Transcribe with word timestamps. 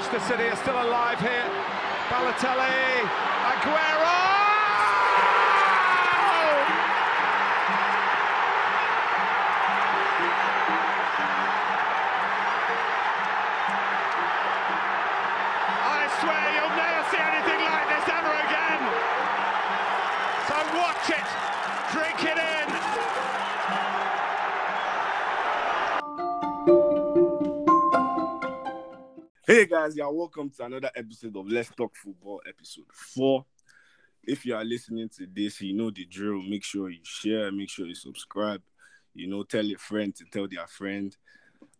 Manchester 0.00 0.34
City 0.34 0.48
are 0.48 0.56
still 0.56 0.82
alive 0.82 1.20
here. 1.20 1.44
Balotelli, 2.08 3.04
Aguero! 3.52 4.39
Hey 29.50 29.66
guys, 29.66 29.96
yeah, 29.96 30.06
welcome 30.06 30.48
to 30.48 30.64
another 30.64 30.92
episode 30.94 31.36
of 31.36 31.48
Let's 31.48 31.70
Talk 31.70 31.96
Football, 31.96 32.40
episode 32.48 32.84
four. 32.92 33.44
If 34.22 34.46
you 34.46 34.54
are 34.54 34.64
listening 34.64 35.08
to 35.16 35.26
this, 35.26 35.60
you 35.60 35.74
know 35.74 35.90
the 35.90 36.04
drill. 36.04 36.40
Make 36.40 36.62
sure 36.62 36.88
you 36.88 37.00
share, 37.02 37.50
make 37.50 37.68
sure 37.68 37.84
you 37.84 37.96
subscribe. 37.96 38.62
You 39.12 39.26
know, 39.26 39.42
tell 39.42 39.66
a 39.68 39.74
friend 39.74 40.14
to 40.14 40.24
tell 40.26 40.46
their 40.46 40.68
friend. 40.68 41.16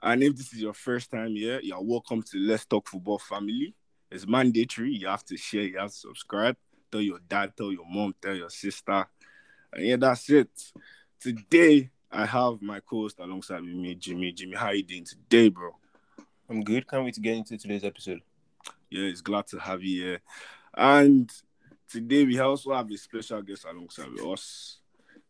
And 0.03 0.25
if 0.25 0.35
this 0.35 0.53
is 0.53 0.61
your 0.61 0.75
first 0.75 1.13
time 1.13 1.37
here, 1.37 1.61
you're 1.63 1.81
welcome 1.81 2.25
to 2.25 2.39
Let's 2.39 2.67
Talk 2.67 2.89
Football 2.89 3.21
family. 3.21 3.73
It's 4.11 4.27
mandatory. 4.27 4.91
You 4.91 5.07
have 5.07 5.25
to 5.27 5.37
share, 5.37 5.63
you 5.63 5.79
have 5.79 5.91
to 5.91 5.97
subscribe. 5.97 6.57
Tell 6.91 7.01
your 7.01 7.21
dad, 7.21 7.53
tell 7.57 7.71
your 7.71 7.87
mom, 7.89 8.17
tell 8.21 8.35
your 8.35 8.51
sister. 8.51 9.07
And 9.73 9.87
yeah, 9.87 9.97
that's 9.97 10.29
it. 10.29 10.51
Today, 11.21 11.89
I 12.11 12.27
have 12.27 12.61
my 12.63 12.81
co-host 12.81 13.21
alongside 13.21 13.63
me, 13.63 13.95
Jimmy. 13.95 14.33
Jimmy, 14.33 14.57
how 14.57 14.71
you 14.71 14.83
doing 14.83 15.05
today, 15.05 15.51
bro? 15.51 15.77
I'm 16.51 16.63
good. 16.63 16.89
Can't 16.89 17.05
wait 17.05 17.15
to 17.15 17.21
get 17.21 17.37
into 17.37 17.57
today's 17.57 17.85
episode. 17.85 18.23
Yeah, 18.91 19.05
it's 19.05 19.21
glad 19.21 19.47
to 19.49 19.59
have 19.61 19.85
you 19.85 20.03
here. 20.03 20.21
And 20.77 21.31
today 21.89 22.25
we 22.25 22.41
also 22.41 22.75
have 22.75 22.91
a 22.91 22.97
special 22.97 23.41
guest 23.41 23.65
alongside 23.71 24.11
with 24.11 24.27
us. 24.27 24.79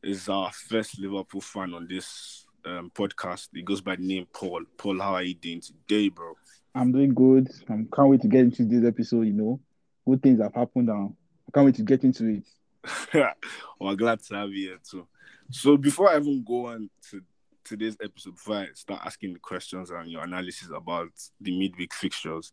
Is 0.03 0.31
our 0.31 0.51
first 0.51 0.99
Liverpool 0.99 1.43
fan 1.43 1.75
on 1.75 1.87
this 1.87 2.47
um, 2.65 2.91
podcast. 2.95 3.49
He 3.53 3.61
goes 3.61 3.83
by 3.83 3.97
the 3.97 4.03
name 4.03 4.27
Paul. 4.33 4.63
Paul, 4.79 4.99
how 4.99 5.13
are 5.13 5.23
you 5.23 5.35
doing 5.35 5.61
today, 5.61 6.09
bro? 6.09 6.33
I'm 6.75 6.91
doing 6.91 7.13
good. 7.13 7.51
I 7.69 7.85
can't 7.95 8.09
wait 8.09 8.23
to 8.23 8.29
get 8.29 8.41
into 8.41 8.65
this 8.65 8.87
episode. 8.87 9.27
You 9.27 9.35
know, 9.35 9.61
good 10.09 10.23
things 10.23 10.41
have 10.41 10.55
happened 10.55 10.87
now. 10.87 11.15
I 11.47 11.51
can't 11.53 11.67
wait 11.67 11.75
to 11.75 11.83
get 11.83 12.03
into 12.03 12.29
it. 12.29 13.27
well, 13.79 13.95
glad 13.95 14.23
to 14.23 14.37
have 14.37 14.49
you 14.53 14.69
here 14.71 14.79
too. 14.91 15.07
So 15.51 15.77
before 15.77 16.09
I 16.11 16.17
even 16.17 16.43
go 16.43 16.69
on 16.69 16.89
to 17.11 17.23
today's 17.71 17.97
episode, 18.03 18.35
before 18.35 18.57
I 18.57 18.69
start 18.75 19.01
asking 19.05 19.33
the 19.35 19.39
questions 19.39 19.91
and 19.91 20.11
your 20.11 20.25
analysis 20.25 20.69
about 20.75 21.13
the 21.41 21.57
midweek 21.57 21.95
fixtures, 21.95 22.53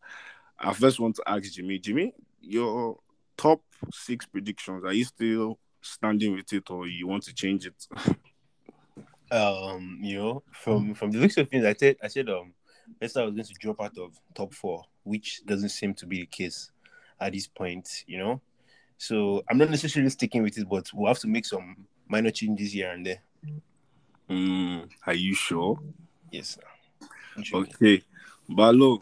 I 0.59 0.74
first 0.74 1.00
want 1.00 1.16
to 1.16 1.24
ask 1.26 1.52
Jimmy. 1.54 1.80
Jimmy, 1.80 2.14
your 2.40 3.00
top 3.36 3.62
six 3.92 4.28
predictions, 4.28 4.84
are 4.86 4.94
you 4.94 5.06
still 5.06 5.58
standing 5.82 6.36
with 6.36 6.54
it 6.54 6.70
or 6.70 6.86
you 6.86 7.08
want 7.08 7.24
to 7.24 7.34
change 7.34 7.66
it? 7.66 7.88
Um, 9.32 10.00
you 10.02 10.20
know, 10.20 10.44
from 10.52 10.94
from 10.94 11.12
the 11.12 11.18
looks 11.18 11.36
of 11.38 11.50
things, 11.50 11.66
I 11.66 11.74
said 11.74 11.98
I 12.02 12.08
said 12.08 12.30
um, 12.30 12.54
Leicester 13.02 13.26
was 13.26 13.34
going 13.34 13.44
to 13.44 13.54
drop 13.59 13.81
out 13.81 13.98
of 13.98 14.18
top 14.36 14.54
four, 14.54 14.86
which 15.04 15.42
doesn't 15.46 15.70
seem 15.70 15.94
to 15.96 16.06
be 16.06 16.20
the 16.20 16.28
case 16.28 16.72
at 17.20 17.34
this 17.34 17.48
point. 17.48 18.06
You 18.06 18.20
know, 18.20 18.42
so 18.98 19.44
I'm 19.50 19.58
not 19.58 19.70
necessarily 19.72 20.12
sticking 20.12 20.44
with 20.44 20.58
it, 20.58 20.70
but 20.70 20.90
we'll 20.94 21.08
have 21.08 21.20
to 21.20 21.28
make 21.28 21.46
some 21.46 21.88
minor 22.08 22.31
changes 22.31 22.72
here 22.72 22.92
and 22.92 23.06
there. 23.06 23.22
Mm, 24.30 24.89
are 25.06 25.14
you 25.14 25.33
sure? 25.33 25.80
Yes. 26.31 26.58
sir. 26.58 27.08
I'm 27.36 27.44
sure. 27.44 27.61
Okay. 27.61 28.02
Balo, 28.50 29.02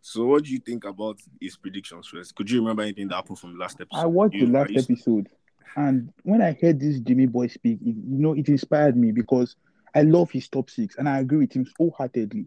so 0.00 0.26
what 0.26 0.44
do 0.44 0.50
you 0.50 0.58
think 0.58 0.84
about 0.84 1.18
his 1.40 1.56
predictions 1.56 2.06
first? 2.08 2.34
Could 2.34 2.50
you 2.50 2.60
remember 2.60 2.82
anything 2.82 3.08
that 3.08 3.14
happened 3.16 3.38
from 3.38 3.52
the 3.54 3.58
last 3.58 3.80
episode? 3.80 4.00
I 4.00 4.06
watched 4.06 4.34
You- 4.34 4.46
the 4.46 4.52
last 4.52 4.70
episode, 4.76 5.28
and 5.76 6.12
when 6.22 6.42
I 6.42 6.56
heard 6.60 6.80
this 6.80 7.00
Jimmy 7.00 7.26
boy 7.26 7.46
speak, 7.48 7.78
it, 7.80 7.86
you 7.86 8.18
know, 8.18 8.34
it 8.34 8.48
inspired 8.48 8.96
me 8.96 9.12
because 9.12 9.56
I 9.94 10.02
love 10.02 10.30
his 10.30 10.48
top 10.48 10.70
six, 10.70 10.96
and 10.96 11.08
I 11.08 11.20
agree 11.20 11.38
with 11.38 11.52
him 11.52 11.66
wholeheartedly. 11.78 12.46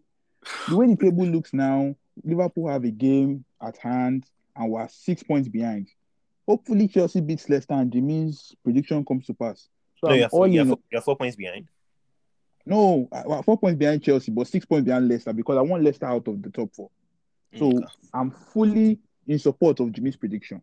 The 0.67 0.75
way 0.75 0.87
the 0.87 0.95
table 0.95 1.25
looks 1.25 1.53
now, 1.53 1.95
Liverpool 2.23 2.69
have 2.69 2.83
a 2.83 2.91
game 2.91 3.45
at 3.61 3.77
hand, 3.77 4.25
and 4.55 4.71
we're 4.71 4.87
six 4.87 5.23
points 5.23 5.47
behind. 5.47 5.89
Hopefully, 6.47 6.87
Chelsea 6.87 7.21
beats 7.21 7.49
Leicester, 7.49 7.73
and 7.73 7.91
Jimmy's 7.91 8.55
prediction 8.63 9.03
comes 9.05 9.25
to 9.27 9.33
pass. 9.33 9.67
So 9.99 10.07
No, 10.09 10.13
you're 10.13 10.29
four, 10.29 10.47
you're, 10.47 10.65
four, 10.65 10.79
you're 10.91 11.01
four 11.01 11.15
points 11.15 11.35
behind. 11.35 11.67
No, 12.65 13.07
four 13.45 13.57
points 13.59 13.77
behind 13.77 14.03
Chelsea, 14.03 14.31
but 14.31 14.47
six 14.47 14.65
points 14.65 14.85
behind 14.85 15.07
Leicester 15.07 15.33
because 15.33 15.57
I 15.57 15.61
want 15.61 15.83
Leicester 15.83 16.05
out 16.07 16.27
of 16.27 16.41
the 16.41 16.49
top 16.49 16.73
four. 16.73 16.89
So 17.57 17.67
Okay. 17.67 17.85
I'm 18.13 18.31
fully 18.31 18.99
in 19.27 19.39
support 19.39 19.79
of 19.79 19.91
Jimmy's 19.91 20.15
prediction. 20.15 20.61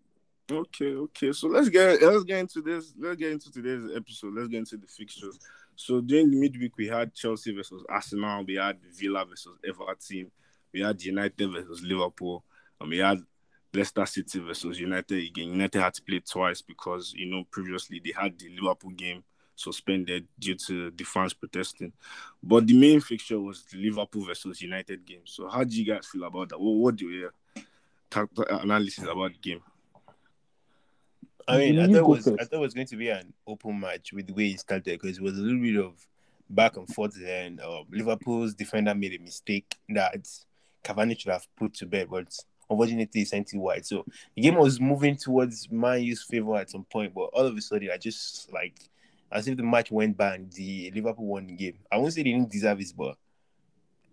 Okay, 0.51 0.93
okay. 0.95 1.33
So 1.33 1.49
let's 1.49 1.69
get 1.69 2.03
let's 2.03 2.25
get 2.25 2.39
into 2.41 2.61
this. 2.61 2.93
Let's 2.99 3.17
get 3.17 3.33
into 3.33 3.51
today's 3.51 3.97
episode. 3.97 4.35
Let's 4.35 4.49
get 4.49 4.59
into 4.59 4.77
the 4.77 4.87
fixtures. 4.87 5.39
So 5.77 6.01
during 6.01 6.31
the 6.31 6.37
midweek, 6.37 6.77
we 6.77 6.89
had 6.89 7.15
Chelsea 7.15 7.55
versus 7.55 7.85
Arsenal. 7.89 8.45
We 8.45 8.57
had 8.57 8.79
Villa 8.99 9.25
versus 9.25 9.57
Everton. 9.67 10.31
We 10.73 10.81
had 10.81 11.03
United 11.03 11.51
versus 11.53 11.83
Liverpool, 11.83 12.45
and 12.81 12.91
we 12.91 12.99
had 12.99 13.21
Leicester 13.73 14.05
City 14.05 14.41
versus 14.41 14.79
United 14.79 15.23
again. 15.25 15.51
United 15.51 15.81
had 15.81 15.95
to 15.95 16.03
play 16.03 16.21
twice 16.21 16.61
because 16.61 17.15
you 17.15 17.27
know 17.27 17.45
previously 17.51 18.01
they 18.05 18.13
had 18.15 18.39
the 18.39 18.49
Liverpool 18.61 18.91
game 18.91 19.23
suspended 19.63 20.27
due 20.39 20.55
to 20.67 20.91
the 20.91 21.05
fans 21.05 21.35
protesting. 21.35 21.93
But 22.43 22.67
the 22.67 22.79
main 22.79 23.01
fixture 23.01 23.41
was 23.41 23.65
the 23.65 23.79
Liverpool 23.79 24.25
versus 24.25 24.61
United 24.61 25.05
game. 25.05 25.23
So 25.25 25.49
how 25.49 25.65
do 25.65 25.77
you 25.77 25.85
guys 25.85 26.07
feel 26.07 26.25
about 26.25 26.51
that? 26.51 26.61
What, 26.61 26.73
what 26.73 26.97
do 26.97 27.07
you 27.07 27.21
hear? 27.21 27.65
Ta- 28.11 28.27
ta- 28.35 28.59
analysis 28.59 29.05
about 29.05 29.33
the 29.33 29.39
game? 29.39 29.61
I 31.49 31.59
mean, 31.59 31.79
I 31.81 31.87
thought, 31.87 31.97
it 31.97 32.07
was, 32.07 32.29
I 32.29 32.45
thought 32.45 32.53
it 32.53 32.61
was 32.61 32.75
going 32.75 32.87
to 32.87 32.97
be 32.97 33.09
an 33.09 33.33
open 33.47 33.81
match 33.81 34.13
with 34.13 34.29
the 34.29 34.33
way 34.33 34.49
it 34.49 34.61
started 34.61 35.01
because 35.01 35.19
it 35.19 35.23
was 35.23 35.39
a 35.39 35.43
little 35.43 35.61
bit 35.61 35.77
of 35.77 35.95
back 36.49 36.77
and 36.77 36.89
forth. 36.89 37.17
And 37.25 37.61
uh, 37.61 37.83
Liverpool's 37.91 38.55
defender 38.55 38.95
made 38.95 39.15
a 39.15 39.19
mistake 39.19 39.77
that 39.89 40.29
Cavani 40.85 41.19
should 41.19 41.33
have 41.33 41.47
put 41.57 41.75
to 41.75 41.87
bed, 41.87 42.09
but 42.11 42.33
unfortunately, 42.71 43.21
he 43.21 43.25
sent 43.25 43.53
it 43.53 43.59
wide. 43.59 43.87
So 43.87 44.05
the 44.35 44.43
game 44.43 44.55
was 44.55 44.81
moving 44.81 45.17
towards 45.17 45.71
Man 45.71 46.03
U's 46.03 46.23
favor 46.23 46.57
at 46.57 46.71
some 46.71 46.85
point, 46.85 47.15
but 47.15 47.31
all 47.33 47.47
of 47.47 47.57
a 47.57 47.61
sudden, 47.61 47.91
I 47.93 47.97
just 47.97 48.53
like 48.53 48.77
as 49.33 49.49
if 49.49 49.57
the 49.57 49.63
match 49.63 49.91
went 49.91 50.17
by 50.17 50.35
and 50.35 50.53
the 50.53 50.91
Liverpool 50.95 51.27
won 51.27 51.47
the 51.47 51.55
game. 51.55 51.79
I 51.91 51.97
won't 51.97 52.13
say 52.13 52.23
they 52.23 52.33
didn't 52.33 52.51
deserve 52.51 52.81
it, 52.81 52.93
but 52.97 53.17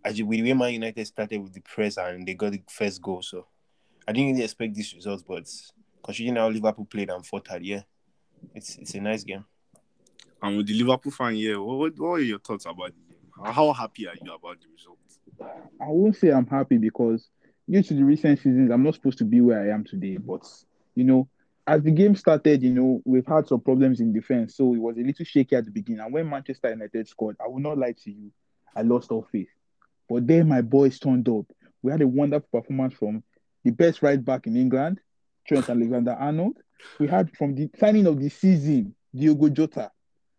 actually, 0.04 0.24
with 0.24 0.40
the 0.40 0.44
way 0.44 0.54
Man 0.54 0.74
United 0.74 1.06
started 1.06 1.42
with 1.42 1.54
the 1.54 1.62
press 1.62 1.98
and 1.98 2.28
they 2.28 2.34
got 2.34 2.52
the 2.52 2.62
first 2.70 3.02
goal, 3.02 3.22
so 3.22 3.46
I 4.08 4.12
didn't 4.12 4.32
really 4.32 4.44
expect 4.44 4.74
these 4.74 4.94
results, 4.94 5.24
but 5.28 5.46
considering 6.04 6.38
how 6.38 6.50
Liverpool 6.50 6.86
played 6.86 7.10
and 7.10 7.26
fought 7.26 7.48
hard, 7.48 7.64
yeah, 7.64 7.82
it's 8.56 8.78
it's 8.78 8.96
a 8.96 9.02
nice 9.02 9.24
game. 9.24 9.46
And 10.42 10.58
with 10.58 10.68
the 10.68 10.74
Liverpool 10.74 11.12
fan 11.12 11.36
here, 11.36 11.62
what, 11.62 11.78
what, 11.78 12.00
what 12.00 12.10
are 12.12 12.20
your 12.20 12.40
thoughts 12.40 12.66
about 12.66 12.94
the 12.94 13.14
game? 13.14 13.54
How 13.54 13.74
happy 13.74 14.08
are 14.08 14.16
you 14.22 14.34
about 14.34 14.58
the 14.62 14.68
result? 14.74 14.98
I 15.82 15.88
won't 15.88 16.16
say 16.16 16.30
I'm 16.30 16.48
happy 16.48 16.78
because 16.78 17.30
due 17.70 17.84
to 17.84 17.94
the 17.94 18.04
recent 18.04 18.40
seasons, 18.40 18.72
I'm 18.72 18.84
not 18.84 18.96
supposed 18.96 19.18
to 19.20 19.26
be 19.26 19.42
where 19.42 19.62
I 19.62 19.74
am 19.74 19.84
today. 19.84 20.18
But 20.18 20.48
you 20.96 21.04
know, 21.04 21.28
as 21.70 21.84
the 21.84 21.92
game 21.92 22.16
started, 22.16 22.64
you 22.64 22.72
know, 22.72 23.00
we've 23.06 23.28
had 23.28 23.48
some 23.48 23.62
problems 23.62 24.00
in 24.00 24.12
defense, 24.12 24.58
so 24.58 24.74
it 24.74 24.80
was 24.80 24.98
a 24.98 25.02
little 25.02 25.24
shaky 25.24 25.56
at 25.56 25.66
the 25.66 25.72
beginning. 25.72 26.02
And 26.02 26.12
when 26.12 26.28
Manchester 26.28 26.72
United 26.72 27.08
scored, 27.08 27.38
I 27.40 27.48
will 27.48 27.60
not 27.60 27.78
lie 27.78 27.92
to 27.92 28.12
you, 28.12 28.32
I 28.76 28.82
lost 28.82 29.12
all 29.12 29.28
faith. 29.32 29.50
But 30.10 30.26
then 30.26 30.48
my 30.48 30.62
boys 30.62 30.98
turned 30.98 31.30
up. 31.30 31.46
We 31.84 31.92
had 31.92 32.02
a 32.02 32.08
wonderful 32.08 32.50
performance 32.52 32.96
from 32.96 33.24
the 33.64 33.70
best 33.70 34.02
right 34.02 34.24
back 34.24 34.48
in 34.48 34.58
England, 34.58 35.00
Trent 35.48 35.70
Alexander 35.70 36.14
Arnold. 36.20 36.58
We 37.00 37.08
had 37.08 37.30
from 37.38 37.54
the 37.54 37.70
signing 37.78 38.08
of 38.08 38.20
the 38.20 38.30
season, 38.30 38.96
Diogo 39.14 39.50
Jota, 39.50 39.92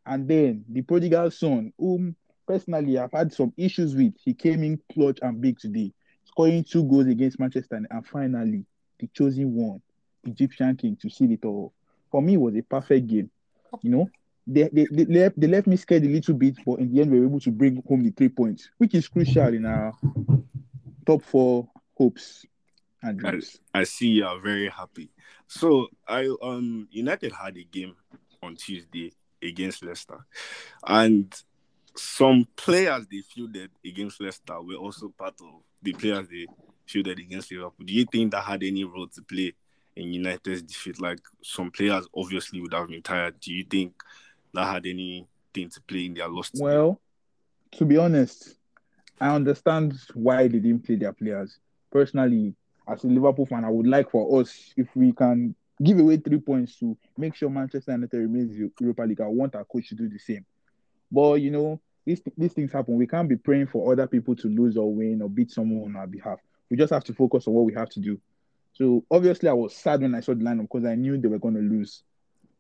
and 0.07 0.27
then 0.27 0.65
the 0.69 0.83
prodigal 0.83 1.31
son, 1.31 1.73
whom 1.79 2.17
personally 2.45 2.99
I've 2.99 3.13
had 3.13 3.33
some 3.33 3.53
issues 3.57 3.95
with. 3.95 4.15
He 4.25 4.35
came 4.35 4.65
in 4.65 4.81
clutch 4.93 5.21
and 5.23 5.41
big 5.41 5.61
today, 5.61 5.93
scoring 6.25 6.65
two 6.65 6.83
goals 6.83 7.07
against 7.07 7.39
Manchester, 7.39 7.81
and 7.89 8.07
finally 8.09 8.67
the 8.99 9.07
chosen 9.15 9.55
one, 9.55 9.81
Egyptian 10.25 10.77
King, 10.77 10.97
to 10.97 11.11
seal 11.11 11.31
it 11.31 11.45
all. 11.45 11.73
For 12.11 12.21
me, 12.23 12.35
it 12.35 12.41
was 12.41 12.57
a 12.57 12.63
perfect 12.63 13.07
game. 13.07 13.31
You 13.83 13.91
know, 13.91 14.11
they, 14.47 14.69
they, 14.73 14.87
they, 14.91 15.05
left, 15.05 15.41
they 15.41 15.47
left 15.47 15.67
me 15.67 15.77
scared 15.77 16.05
a 16.05 16.09
little 16.09 16.35
bit, 16.35 16.57
but 16.65 16.81
in 16.81 16.93
the 16.93 17.01
end, 17.01 17.11
we 17.11 17.21
were 17.21 17.27
able 17.27 17.41
to 17.41 17.51
bring 17.51 17.83
home 17.89 18.03
the 18.03 18.11
three 18.11 18.29
points, 18.29 18.69
which 18.79 18.95
is 18.95 19.07
crucial 19.07 19.55
in 19.55 19.65
our 19.65 19.93
top 21.07 21.23
four 21.23 21.69
hopes 21.97 22.45
and 23.03 23.19
dreams. 23.19 23.59
I 23.73 23.85
see 23.85 24.09
you 24.09 24.27
are 24.27 24.41
very 24.41 24.69
happy. 24.69 25.11
So 25.47 25.89
I 26.07 26.29
um 26.43 26.89
United 26.91 27.33
had 27.33 27.57
a 27.57 27.65
game 27.65 27.95
on 28.43 28.57
Tuesday 28.57 29.13
against 29.43 29.85
Leicester, 29.85 30.19
and 30.87 31.35
some 31.97 32.47
players 32.57 33.07
they 33.11 33.21
fielded 33.21 33.71
against 33.85 34.21
Leicester 34.21 34.61
were 34.63 34.75
also 34.75 35.09
part 35.09 35.35
of 35.41 35.63
the 35.83 35.93
players 35.93 36.29
they 36.29 36.47
fielded 36.87 37.19
against 37.19 37.51
Liverpool. 37.53 37.87
Do 37.87 37.93
you 37.93 38.05
think 38.05 38.33
that 38.33 38.45
had 38.45 38.63
any 38.63 38.85
role 38.85 39.09
to 39.09 39.23
play 39.23 39.55
in 39.97 40.13
United's 40.13 40.63
defeat? 40.63 41.01
Like 41.01 41.21
some 41.43 41.71
players 41.71 42.07
obviously 42.15 42.61
would 42.61 42.75
have 42.75 42.89
been 42.89 43.03
tired. 43.03 43.41
Do 43.41 43.53
you 43.53 43.65
think 43.65 43.95
that 44.55 44.73
had 44.73 44.87
anything 44.87 45.69
to 45.71 45.81
play 45.87 46.07
in 46.07 46.15
their 46.15 46.29
loss? 46.29 46.51
Well, 46.55 47.01
to 47.73 47.85
be 47.85 47.97
honest, 47.97 48.57
I 49.21 49.35
understand 49.35 49.95
why 50.15 50.49
they 50.49 50.59
didn't 50.59 50.85
play 50.85 50.97
their 50.97 51.13
players. 51.13 51.59
Personally, 51.91 52.55
as 52.89 53.05
a 53.05 53.09
Liverpool 53.09 53.47
fan, 53.47 53.65
I 53.65 53.71
would 53.71 53.87
like 53.87 54.11
for 54.11 54.41
us 54.41 54.73
if 54.77 54.89
we 54.95 55.13
can 55.13 55.55
give 55.83 55.99
away 55.99 56.17
three 56.17 56.39
points 56.39 56.77
to 56.77 56.97
make 57.17 57.35
sure 57.35 57.51
Manchester 57.51 57.93
United 57.93 58.19
remains 58.19 58.57
Europa 58.57 59.03
League. 59.03 59.21
I 59.21 59.27
want 59.27 59.55
our 59.55 59.65
coach 59.65 59.89
to 59.91 59.95
do 59.95 60.09
the 60.09 60.19
same. 60.19 60.45
But 61.11 61.35
you 61.35 61.51
know, 61.51 61.81
these 62.07 62.23
these 62.37 62.53
things 62.53 62.73
happen. 62.73 62.97
We 62.97 63.07
can't 63.07 63.29
be 63.29 63.37
praying 63.37 63.69
for 63.69 63.93
other 63.93 64.07
people 64.07 64.35
to 64.37 64.49
lose 64.49 64.77
or 64.77 64.93
win 64.93 65.23
or 65.23 65.29
beat 65.29 65.51
someone 65.51 65.91
on 65.91 66.01
our 66.01 66.07
behalf. 66.07 66.39
We 66.71 66.77
just 66.77 66.93
have 66.93 67.05
to 67.05 67.15
focus 67.15 67.47
on 67.47 67.55
what 67.55 67.65
we 67.65 67.75
have 67.75 67.91
to 67.91 68.01
do. 68.01 68.21
So 68.73 69.05
obviously, 69.11 69.49
I 69.49 69.53
was 69.53 69.75
sad 69.75 70.03
when 70.03 70.15
I 70.15 70.21
saw 70.21 70.35
the 70.35 70.45
lineup 70.45 70.63
because 70.63 70.85
I 70.85 70.95
knew 70.95 71.19
they 71.19 71.29
were 71.29 71.39
going 71.39 71.55
to 71.55 71.61
lose. 71.61 72.03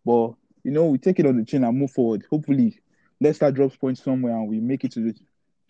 But 0.04 0.34
you 0.64 0.70
know, 0.70 0.86
we 0.86 0.98
take 0.98 1.18
it 1.18 1.26
on 1.26 1.36
the 1.36 1.44
chin 1.44 1.64
and 1.64 1.78
move 1.78 1.90
forward. 1.90 2.24
Hopefully, 2.30 2.80
Leicester 3.20 3.50
drops 3.50 3.76
points 3.76 4.02
somewhere 4.02 4.34
and 4.34 4.48
we 4.48 4.60
make 4.60 4.84
it 4.84 4.92
to 4.92 5.00
the 5.00 5.14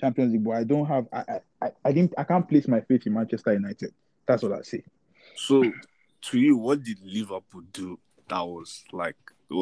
Champions 0.00 0.32
League. 0.32 0.44
But 0.44 0.52
I 0.52 0.64
don't 0.64 0.86
have, 0.86 1.06
I, 1.12 1.40
I, 1.62 1.70
I 1.84 1.92
didn't, 1.92 2.14
I 2.18 2.24
can't 2.24 2.48
place 2.48 2.66
my 2.66 2.80
faith 2.80 3.06
in 3.06 3.14
Manchester 3.14 3.52
United. 3.52 3.92
That's 4.26 4.42
what 4.42 4.52
I 4.52 4.62
say. 4.62 4.82
So, 5.36 5.62
to 6.22 6.38
you, 6.38 6.56
what 6.56 6.82
did 6.82 6.98
Liverpool 7.04 7.62
do 7.72 7.98
that 8.28 8.40
was 8.40 8.84
like 8.92 9.16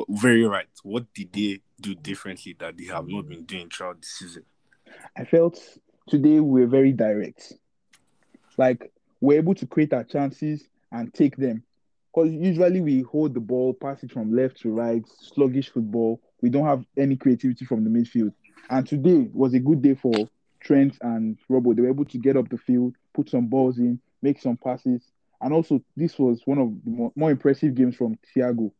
very 0.08 0.44
right? 0.44 0.66
What 0.82 1.12
did 1.14 1.32
they 1.32 1.60
do 1.80 1.94
differently 1.94 2.56
that 2.58 2.76
they 2.76 2.84
have 2.84 3.08
not 3.08 3.28
been 3.28 3.44
doing 3.44 3.68
throughout 3.68 4.00
the 4.00 4.06
season? 4.06 4.44
I 5.16 5.24
felt 5.24 5.58
today 6.08 6.40
we 6.40 6.62
were 6.62 6.66
very 6.66 6.92
direct. 6.92 7.52
Like 8.56 8.92
we're 9.20 9.38
able 9.38 9.54
to 9.54 9.66
create 9.66 9.92
our 9.92 10.04
chances 10.04 10.68
and 10.92 11.12
take 11.12 11.36
them. 11.36 11.62
Because 12.14 12.32
usually 12.32 12.80
we 12.80 13.02
hold 13.02 13.34
the 13.34 13.40
ball, 13.40 13.74
pass 13.74 14.02
it 14.02 14.12
from 14.12 14.34
left 14.34 14.60
to 14.62 14.70
right, 14.70 15.04
sluggish 15.20 15.70
football. 15.70 16.20
We 16.40 16.48
don't 16.50 16.66
have 16.66 16.84
any 16.96 17.16
creativity 17.16 17.64
from 17.64 17.84
the 17.84 17.90
midfield. 17.90 18.32
And 18.70 18.86
today 18.86 19.28
was 19.32 19.54
a 19.54 19.58
good 19.58 19.82
day 19.82 19.94
for 19.94 20.28
Trent 20.60 20.96
and 21.02 21.38
Robbo. 21.50 21.74
They 21.74 21.82
were 21.82 21.88
able 21.88 22.04
to 22.06 22.18
get 22.18 22.36
up 22.36 22.48
the 22.48 22.58
field, 22.58 22.94
put 23.14 23.28
some 23.28 23.46
balls 23.46 23.78
in, 23.78 24.00
make 24.22 24.40
some 24.40 24.56
passes. 24.56 25.02
And 25.40 25.52
also, 25.52 25.82
this 25.96 26.18
was 26.18 26.42
one 26.44 26.58
of 26.58 26.72
the 26.84 26.90
more, 26.90 27.12
more 27.14 27.30
impressive 27.30 27.74
games 27.74 27.96
from 27.96 28.18
Thiago. 28.34 28.72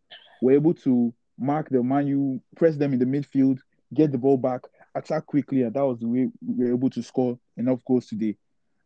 We're 0.43 0.57
able 0.57 0.75
to 0.75 1.13
mark 1.39 1.69
the 1.69 1.83
man, 1.83 2.07
you 2.07 2.41
press 2.57 2.77
them 2.77 2.93
in 2.93 2.99
the 2.99 3.05
midfield, 3.05 3.59
get 3.95 4.11
the 4.11 4.19
ball 4.19 4.37
back, 4.37 4.63
attack 4.95 5.27
quickly, 5.27 5.63
and 5.63 5.75
that 5.75 5.87
was 5.87 6.01
the 6.01 6.09
way 6.09 6.29
we 6.45 6.65
were 6.65 6.75
able 6.75 6.91
to 6.91 7.03
score 7.03 7.39
enough 7.57 7.81
goals 7.87 8.07
today. 8.07 8.37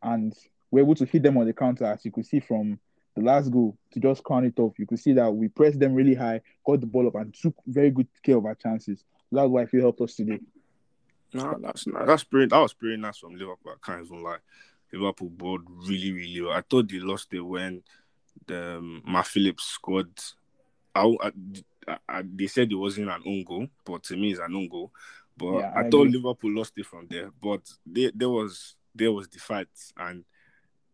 And 0.03 0.35
we're 0.73 0.81
able 0.81 0.95
to 0.97 1.05
hit 1.05 1.23
them 1.23 1.37
on 1.37 1.47
the 1.47 1.53
counter, 1.53 1.85
as 1.85 2.05
you 2.05 2.11
could 2.11 2.27
see 2.27 2.41
from 2.41 2.81
the 3.15 3.23
last 3.23 3.51
goal 3.51 3.77
to 3.93 4.01
just 4.01 4.25
count 4.25 4.47
it 4.47 4.59
off. 4.59 4.79
You 4.79 4.87
could 4.87 4.99
see 4.99 5.13
that 5.13 5.31
we 5.31 5.49
pressed 5.49 5.79
them 5.79 5.95
really 5.95 6.15
high, 6.15 6.41
got 6.67 6.81
the 6.81 6.87
ball 6.87 7.07
up, 7.07 7.15
and 7.15 7.33
took 7.33 7.55
very 7.67 7.91
good 7.91 8.09
care 8.25 8.39
of 8.39 8.47
our 8.47 8.55
chances. 8.55 9.05
That's 9.31 9.49
why 9.49 9.67
feel 9.67 9.83
helped 9.83 10.01
us 10.01 10.17
today. 10.17 10.41
No, 11.35 11.57
that's 11.61 11.87
not, 11.87 12.07
that's 12.07 12.25
pretty. 12.25 12.47
That 12.47 12.59
was 12.59 12.73
pretty 12.73 12.97
nice 12.97 13.19
from 13.19 13.37
Liverpool. 13.37 13.73
I 13.73 13.87
can't 13.87 14.05
even 14.05 14.23
lie. 14.23 14.39
Liverpool 14.93 15.31
bowled 15.31 15.63
really, 15.89 16.13
really 16.13 16.41
well. 16.41 16.53
I 16.53 16.63
thought 16.63 16.91
they 16.91 16.99
lost 16.99 17.33
it 17.33 17.41
when 17.41 17.83
the 18.47 18.79
um, 18.79 19.03
Nat 19.07 19.27
Phillips 19.27 19.65
scored. 19.65 20.11
I, 20.95 21.15
I, 21.87 21.97
I, 22.09 22.23
they 22.23 22.47
said 22.47 22.71
it 22.71 22.77
wasn't 22.77 23.09
an 23.09 23.23
own 23.27 23.45
goal, 23.45 23.67
but 23.85 24.03
to 24.05 24.17
me, 24.17 24.33
it's 24.33 24.41
an 24.41 24.55
own 24.55 24.69
goal. 24.69 24.91
But 25.37 25.59
yeah, 25.59 25.73
I, 25.75 25.81
I, 25.81 25.91
thought 25.91 26.09
Liverpool 26.09 26.53
lost 26.53 26.75
it 26.77 26.87
from 26.87 27.07
there. 27.09 27.31
But 27.43 27.61
they, 27.87 28.11
there 28.15 28.29
was 28.29 28.77
there 28.95 29.13
was 29.13 29.29
the 29.29 29.39
fight, 29.39 29.69
and 29.97 30.25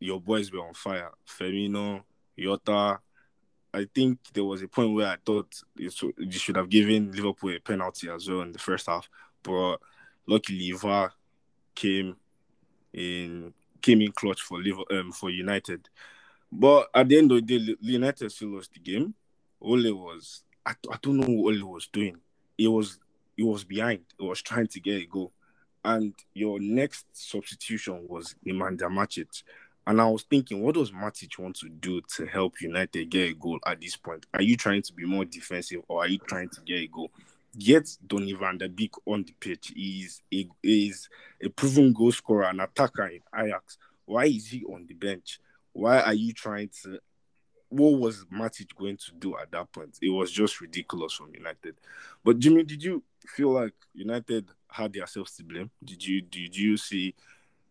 your 0.01 0.21
boys 0.21 0.53
were 0.53 0.67
on 0.67 0.75
fire. 0.75 1.11
Firmino, 1.27 2.03
Jota. 2.39 3.01
I 3.75 3.87
think 3.95 4.19
there 4.33 4.45
was 4.45 4.63
a 4.63 4.69
point 4.69 4.95
where 4.95 5.09
I 5.09 5.17
thought 5.25 5.55
you 5.77 5.91
should 6.31 6.57
have 6.57 6.69
given 6.71 7.13
Liverpool 7.13 7.51
a 7.51 7.61
penalty 7.61 8.09
as 8.09 8.29
well 8.29 8.41
in 8.41 8.53
the 8.53 8.59
first 8.59 8.87
half, 8.87 9.09
but 9.43 9.77
luckily 10.27 10.73
VAR 10.73 11.13
came 11.75 12.17
in 12.93 13.53
came 13.83 14.01
in 14.01 14.13
clutch 14.13 14.41
for 14.43 14.59
Liverpool, 14.59 14.99
um, 14.99 15.13
for 15.13 15.31
United. 15.31 15.89
But 16.51 16.89
at 16.95 17.09
the 17.09 17.19
end 17.19 17.31
of 17.31 17.47
the 17.47 17.59
day, 17.59 17.77
United 17.81 18.33
still 18.33 18.49
lost 18.49 18.73
the 18.73 18.81
game. 18.81 19.15
Ole 19.61 19.93
was 19.93 20.45
I, 20.65 20.73
I 20.91 20.97
don't 21.03 21.19
know 21.19 21.27
what 21.27 21.55
Ole 21.55 21.65
was 21.73 21.89
doing. 21.89 22.17
It 22.57 22.69
was 22.69 22.99
it 23.37 23.45
was 23.45 23.65
behind. 23.65 24.01
It 24.19 24.25
was 24.25 24.43
trying 24.43 24.67
to 24.69 24.81
get 24.81 25.03
a 25.03 25.07
goal. 25.07 25.33
And 25.85 26.15
your 26.35 26.59
next 26.59 27.07
substitution 27.13 28.07
was 28.09 28.35
Nemanja 28.45 28.89
Matic. 28.91 29.43
And 29.89 30.03
I 30.03 30.07
was 30.07 30.23
thinking, 30.23 30.63
what 30.63 30.75
does 30.75 30.91
Matic 30.91 31.39
want 31.39 31.57
to 31.61 31.69
do 31.71 32.03
to 32.17 32.27
help 32.27 32.61
United 32.61 33.09
get 33.09 33.31
a 33.31 33.33
goal 33.33 33.59
at 33.65 33.81
this 33.81 33.97
point? 33.97 34.27
Are 34.35 34.43
you 34.43 34.55
trying 34.55 34.83
to 34.83 34.93
be 34.93 35.07
more 35.07 35.25
defensive 35.25 35.81
or 35.89 36.05
are 36.05 36.09
you 36.09 36.19
trying 36.19 36.51
to 36.51 36.61
get 36.61 36.81
a 36.81 36.87
goal? 36.89 37.11
Get 37.59 37.89
Donny 38.07 38.35
van 38.35 38.59
de 38.59 38.69
Beek 38.69 38.93
on 39.07 39.25
the 39.25 39.33
pitch. 39.41 39.73
He's 39.75 40.21
a, 40.31 40.47
a 41.43 41.49
proven 41.49 41.95
goal 41.95 42.13
scorer, 42.13 42.45
an 42.45 42.61
attacker 42.61 43.07
in 43.07 43.21
Ajax. 43.35 43.79
Why 44.05 44.27
is 44.27 44.49
he 44.49 44.63
on 44.65 44.85
the 44.87 44.93
bench? 44.93 45.41
Why 45.73 46.03
are 46.03 46.13
you 46.13 46.35
trying 46.35 46.69
to? 46.83 47.01
What 47.71 47.99
was 47.99 48.27
Matic 48.27 48.77
going 48.77 48.99
to 48.99 49.13
do 49.19 49.39
at 49.39 49.51
that 49.53 49.73
point? 49.73 49.99
It 50.03 50.11
was 50.11 50.31
just 50.31 50.61
ridiculous 50.61 51.15
from 51.15 51.35
United. 51.35 51.77
But 52.23 52.39
Jimmy, 52.41 52.65
did 52.65 52.83
you 52.83 53.03
feel 53.27 53.53
like 53.53 53.73
United 53.95 54.51
had 54.71 54.93
themselves 54.93 55.35
to 55.37 55.45
blame? 55.45 55.71
Did 55.83 56.07
you 56.07 56.21
did 56.21 56.55
you 56.55 56.77
see 56.77 57.15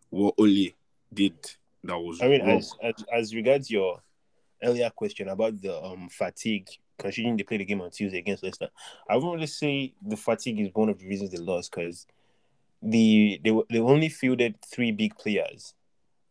what 0.09 0.33
Ole 0.39 0.69
did 1.13 1.35
that 1.87 1.99
was. 1.99 2.21
I 2.21 2.27
mean, 2.27 2.41
as, 2.41 2.71
as, 2.81 2.93
as 3.11 3.35
regards 3.35 3.71
your 3.71 4.01
earlier 4.63 4.89
question 4.89 5.29
about 5.29 5.61
the 5.61 5.81
um 5.83 6.09
fatigue, 6.09 6.67
considering 6.97 7.37
they 7.37 7.43
played 7.43 7.61
the 7.61 7.65
game 7.65 7.81
on 7.81 7.91
Tuesday 7.91 8.19
against 8.19 8.43
Leicester, 8.43 8.69
I 9.09 9.15
wouldn't 9.15 9.33
really 9.33 9.47
say 9.47 9.93
the 10.05 10.17
fatigue 10.17 10.59
is 10.59 10.69
one 10.73 10.89
of 10.89 10.99
the 10.99 11.07
reasons 11.07 11.31
they 11.31 11.37
lost 11.37 11.71
because 11.71 12.05
the 12.81 13.39
they 13.43 13.51
they 13.69 13.79
only 13.79 14.09
fielded 14.09 14.55
three 14.61 14.91
big 14.91 15.17
players 15.17 15.73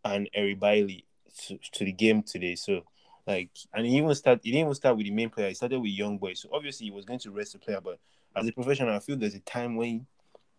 and 0.04 0.28
Eric 0.34 0.60
Bailly 0.60 1.04
to, 1.46 1.58
to 1.72 1.84
the 1.84 1.92
game 1.92 2.22
today. 2.22 2.54
So 2.54 2.82
like, 3.26 3.50
and 3.74 3.86
he 3.86 3.96
even 3.96 4.14
start 4.14 4.40
he 4.42 4.52
didn't 4.52 4.66
even 4.66 4.74
start 4.74 4.96
with 4.96 5.06
the 5.06 5.12
main 5.12 5.30
player. 5.30 5.48
He 5.48 5.54
started 5.54 5.80
with 5.80 5.90
young 5.90 6.18
boys. 6.18 6.40
So 6.40 6.48
obviously 6.52 6.86
he 6.86 6.92
was 6.92 7.04
going 7.04 7.18
to 7.20 7.30
rest 7.30 7.52
the 7.52 7.58
player. 7.58 7.80
But 7.80 7.98
as 8.36 8.46
a 8.46 8.52
professional, 8.52 8.94
I 8.94 9.00
feel 9.00 9.16
there's 9.16 9.34
a 9.34 9.40
time 9.40 9.76
when 9.76 10.06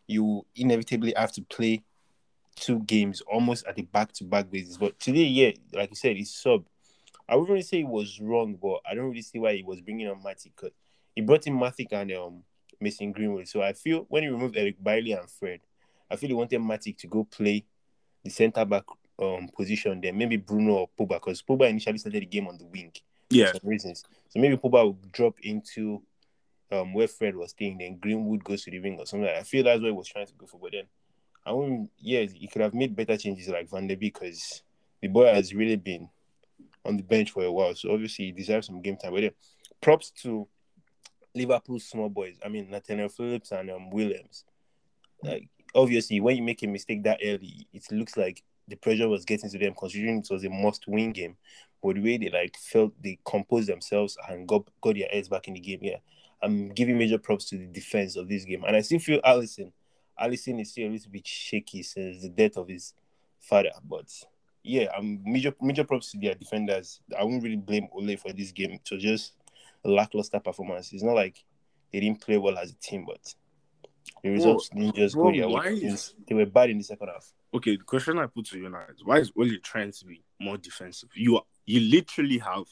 you 0.08 0.46
inevitably 0.56 1.14
have 1.16 1.32
to 1.34 1.42
play 1.44 1.84
two 2.60 2.80
games 2.80 3.22
almost 3.22 3.66
at 3.68 3.76
the 3.76 3.84
back 3.84 4.12
to 4.14 4.24
back 4.24 4.50
basis. 4.50 4.78
But 4.78 5.00
today, 5.00 5.24
yeah, 5.24 5.52
like 5.74 5.90
you 5.90 5.96
said, 5.96 6.18
he's 6.18 6.34
sub. 6.34 6.66
I 7.30 7.36
wouldn't 7.36 7.50
really 7.52 7.62
say 7.62 7.80
it 7.80 7.88
was 7.88 8.20
wrong, 8.22 8.58
but 8.62 8.80
I 8.90 8.96
don't 8.96 9.10
really 9.10 9.22
see 9.22 9.40
why 9.40 9.56
he 9.56 9.64
was 9.64 9.82
bringing 9.82 10.08
on 10.08 10.22
Matic 10.22 10.52
because 10.56 10.72
he 11.16 11.22
brought 11.22 11.46
in 11.48 11.58
Matic 11.58 11.92
and 11.92 12.12
um 12.14 12.44
Mason 12.80 13.12
Greenwood. 13.12 13.48
So 13.48 13.62
I 13.62 13.74
feel 13.74 14.06
when 14.10 14.24
he 14.24 14.30
removed 14.30 14.58
Eric 14.58 14.82
Bailly 14.82 15.12
and 15.12 15.30
Fred, 15.30 15.60
I 16.10 16.16
feel 16.16 16.30
he 16.30 16.34
wanted 16.34 16.62
Matic 16.62 16.98
to 17.00 17.08
go 17.08 17.24
play 17.26 17.66
the 18.24 18.30
centre 18.30 18.66
back 18.66 18.84
um 19.20 19.50
position 19.56 20.00
then 20.00 20.16
maybe 20.16 20.38
Bruno 20.38 20.74
or 20.74 20.90
Pogba 20.98 21.16
because 21.16 21.42
Pogba 21.42 21.70
initially 21.70 21.98
started 21.98 22.22
the 22.22 22.28
game 22.28 22.48
on 22.48 22.58
the 22.58 22.66
wing. 22.66 22.92
Yeah. 23.30 23.52
For 23.52 23.60
some 23.60 23.70
reasons. 23.70 24.04
So 24.30 24.40
maybe 24.40 24.58
Pogba 24.58 24.86
would 24.86 25.12
drop 25.12 25.36
into 25.42 26.02
um 26.72 26.94
where 26.94 27.08
Fred 27.08 27.36
was 27.36 27.52
staying, 27.52 27.78
then 27.80 27.98
Greenwood 27.98 28.44
goes 28.44 28.64
to 28.64 28.72
the 28.72 28.80
wing 28.80 28.98
or 29.00 29.06
something. 29.06 29.30
I 29.30 29.44
feel 29.44 29.64
that's 29.64 29.82
what 29.82 29.88
he 29.88 29.94
was 29.94 30.08
trying 30.08 30.28
to 30.28 30.34
go 30.34 30.46
for. 30.46 30.60
But 30.60 30.72
then 30.72 30.86
I 31.48 31.54
wouldn't. 31.54 31.90
Yeah, 32.00 32.26
he 32.26 32.48
could 32.48 32.62
have 32.62 32.74
made 32.74 32.96
better 32.96 33.18
changes 33.18 33.48
like 33.48 33.70
Van 33.70 33.88
de 33.88 33.96
Beek 33.96 34.20
because 34.20 34.64
the 35.02 35.08
boy 35.08 35.34
has 35.34 35.54
really 35.54 35.76
been 35.76 36.10
on 36.86 36.98
the 36.98 37.04
bench 37.04 37.32
for 37.32 37.44
a 37.44 37.52
while. 37.52 37.76
So 37.76 37.92
obviously 37.92 38.26
he 38.26 38.32
deserves 38.32 38.68
some 38.68 38.82
game 38.82 38.98
time. 38.98 39.14
But 39.14 39.24
yeah, 39.24 39.30
props 39.82 40.12
to 40.24 40.48
Liverpool 41.36 41.80
small 41.80 42.10
boys. 42.10 42.38
I 42.44 42.50
mean 42.50 42.70
Nathaniel 42.70 43.10
Phillips 43.10 43.52
and 43.52 43.70
um, 43.70 43.90
Williams. 43.90 44.46
Like 45.24 45.50
obviously 45.76 46.20
when 46.20 46.38
you 46.38 46.44
make 46.44 46.64
a 46.64 46.68
mistake 46.68 47.04
that 47.04 47.20
early, 47.24 47.68
it 47.74 47.84
looks 47.92 48.18
like 48.18 48.44
the 48.68 48.76
pressure 48.76 49.08
was 49.08 49.26
getting 49.26 49.50
to 49.50 49.58
them 49.58 49.74
considering 49.78 50.20
it 50.20 50.28
was 50.30 50.44
a 50.44 50.50
must-win 50.50 51.14
game. 51.14 51.38
But 51.82 51.96
the 51.96 52.02
way 52.02 52.18
they 52.18 52.30
like 52.30 52.58
felt 52.58 52.94
they 53.02 53.20
composed 53.26 53.70
themselves 53.70 54.18
and 54.28 54.48
got 54.48 54.68
got 54.82 54.96
their 54.96 55.08
heads 55.12 55.30
back 55.30 55.48
in 55.48 55.54
the 55.54 55.60
game, 55.60 55.80
yeah. 55.82 55.98
I'm 56.42 56.70
giving 56.70 57.00
major 57.00 57.18
props 57.18 57.46
to 57.50 57.58
the 57.58 57.66
defense 57.66 58.16
of 58.16 58.30
this 58.30 58.46
game. 58.46 58.64
And 58.64 58.76
I 58.76 58.82
still 58.82 59.00
feel 59.00 59.22
Alisson 59.22 59.72
Alisson 60.22 60.62
is 60.62 60.72
still 60.72 60.90
a 60.90 60.92
little 60.92 61.12
bit 61.12 61.28
shaky 61.28 61.84
since 61.84 62.22
the 62.22 62.30
death 62.30 62.58
of 62.58 62.68
his 62.68 62.94
father. 63.40 63.72
But 63.84 64.06
yeah, 64.64 64.88
I'm 64.98 65.22
major 65.24 65.54
major 65.62 65.84
props 65.84 66.12
to 66.12 66.20
their 66.20 66.36
defenders. 66.36 67.02
I 67.18 67.24
won't 67.24 67.44
really 67.44 67.58
blame 67.58 67.88
Ole 67.94 68.16
for 68.18 68.34
this 68.34 68.52
game. 68.52 68.80
To 68.86 68.98
just 68.98 69.34
a 69.86 69.90
lackluster 69.90 70.40
performance. 70.40 70.92
It's 70.94 71.04
not 71.04 71.16
like 71.16 71.44
they 71.92 72.00
didn't 72.00 72.22
play 72.22 72.38
well 72.38 72.58
as 72.58 72.72
a 72.72 72.76
team, 72.76 73.06
but 73.06 73.34
the 74.24 74.30
results 74.30 74.70
didn't 74.70 74.96
just 74.96 75.16
bro, 75.16 75.32
go 75.32 75.38
their 75.38 75.50
way. 75.50 75.74
Is... 75.74 76.14
They 76.28 76.36
were 76.36 76.46
bad 76.46 76.70
in 76.70 76.78
the 76.78 76.84
second 76.84 77.08
half. 77.08 77.32
Okay, 77.54 77.78
the 77.78 77.84
question 77.84 78.20
I 78.20 78.28
put 78.28 78.46
to 78.48 78.58
you 78.58 78.70
now 78.70 78.84
is 78.94 79.04
why 79.04 79.20
is 79.20 79.32
Ole 79.38 79.58
trying 79.64 79.92
to 79.92 80.06
be 80.06 80.24
more 80.40 80.58
defensive? 80.58 81.10
You 81.16 81.38
are, 81.38 81.44
you 81.66 81.80
literally 81.80 82.40
have 82.40 82.66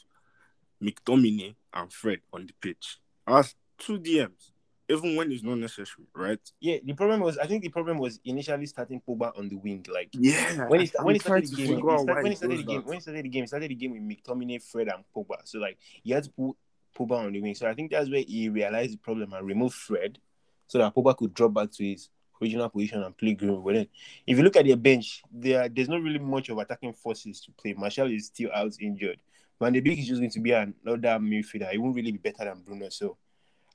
McTominay 0.82 1.54
and 1.72 1.92
Fred 1.92 2.20
on 2.32 2.46
the 2.46 2.52
pitch. 2.60 2.98
As 3.26 3.54
two 3.78 3.98
DMs 3.98 4.52
even 4.88 5.16
when 5.16 5.32
it's 5.32 5.42
not 5.42 5.58
necessary, 5.58 6.06
right? 6.14 6.40
Yeah, 6.60 6.78
the 6.84 6.92
problem 6.92 7.20
was 7.20 7.38
I 7.38 7.46
think 7.46 7.62
the 7.62 7.68
problem 7.68 7.98
was 7.98 8.20
initially 8.24 8.66
starting 8.66 9.00
Pogba 9.06 9.36
on 9.38 9.48
the 9.48 9.56
wing, 9.56 9.84
like 9.92 10.10
yeah. 10.12 10.66
When 10.66 10.80
he, 10.80 10.92
when 11.00 11.14
he 11.14 11.18
started 11.18 11.50
the 11.50 11.56
game, 11.56 11.76
he 11.76 11.80
start, 11.80 12.06
when 12.06 12.26
he 12.26 12.36
started 12.36 12.58
the 12.58 12.62
game, 12.62 12.82
when 12.84 12.94
he 12.94 13.00
started 13.00 13.24
the 13.24 13.28
game, 13.28 13.42
he 13.42 13.46
started 13.46 13.70
the 13.70 13.74
game 13.74 13.92
with 13.92 14.02
McTominay, 14.02 14.62
Fred, 14.62 14.88
and 14.88 15.04
Pogba. 15.14 15.38
So 15.44 15.58
like 15.58 15.78
he 16.02 16.12
had 16.12 16.24
to 16.24 16.30
put 16.30 16.56
Pogba 16.96 17.26
on 17.26 17.32
the 17.32 17.40
wing. 17.40 17.54
So 17.54 17.68
I 17.68 17.74
think 17.74 17.90
that's 17.90 18.10
where 18.10 18.24
he 18.26 18.48
realized 18.48 18.92
the 18.92 18.98
problem 18.98 19.32
and 19.32 19.46
removed 19.46 19.74
Fred, 19.74 20.18
so 20.66 20.78
that 20.78 20.94
Pogba 20.94 21.16
could 21.16 21.34
drop 21.34 21.54
back 21.54 21.72
to 21.72 21.84
his 21.84 22.08
original 22.40 22.68
position 22.68 23.02
and 23.02 23.16
play 23.16 23.34
Greenwood. 23.34 23.64
But 23.64 23.74
then, 23.74 23.86
if 24.26 24.36
you 24.36 24.44
look 24.44 24.56
at 24.56 24.66
their 24.66 24.76
bench, 24.76 25.22
there 25.32 25.68
there's 25.68 25.88
not 25.88 26.02
really 26.02 26.18
much 26.18 26.48
of 26.48 26.58
attacking 26.58 26.92
forces 26.92 27.40
to 27.42 27.52
play. 27.52 27.74
Martial 27.74 28.10
is 28.10 28.26
still 28.26 28.50
out 28.54 28.72
injured. 28.80 29.18
Van 29.58 29.72
de 29.72 29.80
Beek 29.80 29.98
is 29.98 30.06
just 30.08 30.20
going 30.20 30.30
to 30.30 30.40
be 30.40 30.52
another 30.52 31.18
midfielder. 31.18 31.70
He 31.70 31.78
won't 31.78 31.96
really 31.96 32.12
be 32.12 32.18
better 32.18 32.44
than 32.44 32.60
Bruno. 32.60 32.90
So 32.90 33.16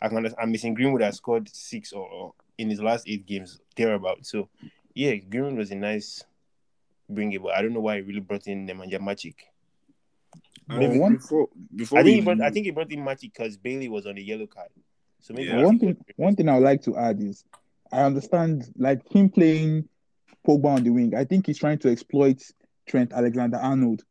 I 0.02 0.08
can 0.10 0.34
I'm 0.40 0.52
missing 0.52 0.74
Greenwood 0.74 1.02
has 1.02 1.18
scored 1.18 1.50
six 1.54 1.94
or, 1.94 2.08
or 2.08 2.34
in 2.58 2.70
his 2.70 2.82
last 2.82 3.08
eight 3.08 3.26
games, 3.26 3.60
thereabout. 3.76 4.26
So 4.26 4.50
yeah, 4.94 5.16
Greenwood 5.16 5.58
was 5.58 5.72
a 5.72 5.76
nice 5.76 6.24
bring 7.10 7.32
it, 7.34 7.44
but 7.44 7.54
I 7.54 7.62
don't 7.62 7.74
know 7.74 7.82
why 7.82 7.98
he 7.98 8.02
really 8.02 8.20
brought 8.20 8.48
in 8.48 8.68
Nemanja 8.68 9.00
Matic. 9.00 9.36
Uh, 10.70 10.78
maybe 10.78 10.98
one- 11.00 11.14
before, 11.14 11.50
before 11.76 12.00
I 12.00 12.04
think 12.04 12.16
he 12.16 12.22
brought 12.22 12.42
I 12.42 12.50
think 12.50 12.66
he 12.66 12.72
brought 12.72 12.92
in 12.92 13.00
Matic 13.02 13.34
because 13.34 13.58
Bailly 13.58 13.90
was 13.90 14.06
on 14.06 14.16
the 14.16 14.24
yellow 14.24 14.48
card. 14.48 14.70
So 15.20 15.34
maybe 15.34 15.50
Yeah. 15.50 15.64
one 15.64 15.78
thing 15.80 15.98
one 16.16 16.36
thing 16.36 16.50
I 16.50 16.56
would 16.56 16.64
like 16.64 16.82
to 16.84 16.98
add 16.98 17.22
is 17.22 17.44
I 17.92 18.02
understand 18.04 18.72
like 18.78 19.02
him 19.14 19.30
playing 19.30 19.88
Pogba 20.48 20.66
on 20.78 20.84
the 20.84 20.90
wing. 20.90 21.14
I 21.16 21.26
think 21.26 21.46
he's 21.46 21.60
trying 21.60 21.78
to 21.80 21.90
exploit 21.90 22.42
Trent 22.88 23.14
Alexander 23.14 23.58
Arnold 23.58 24.04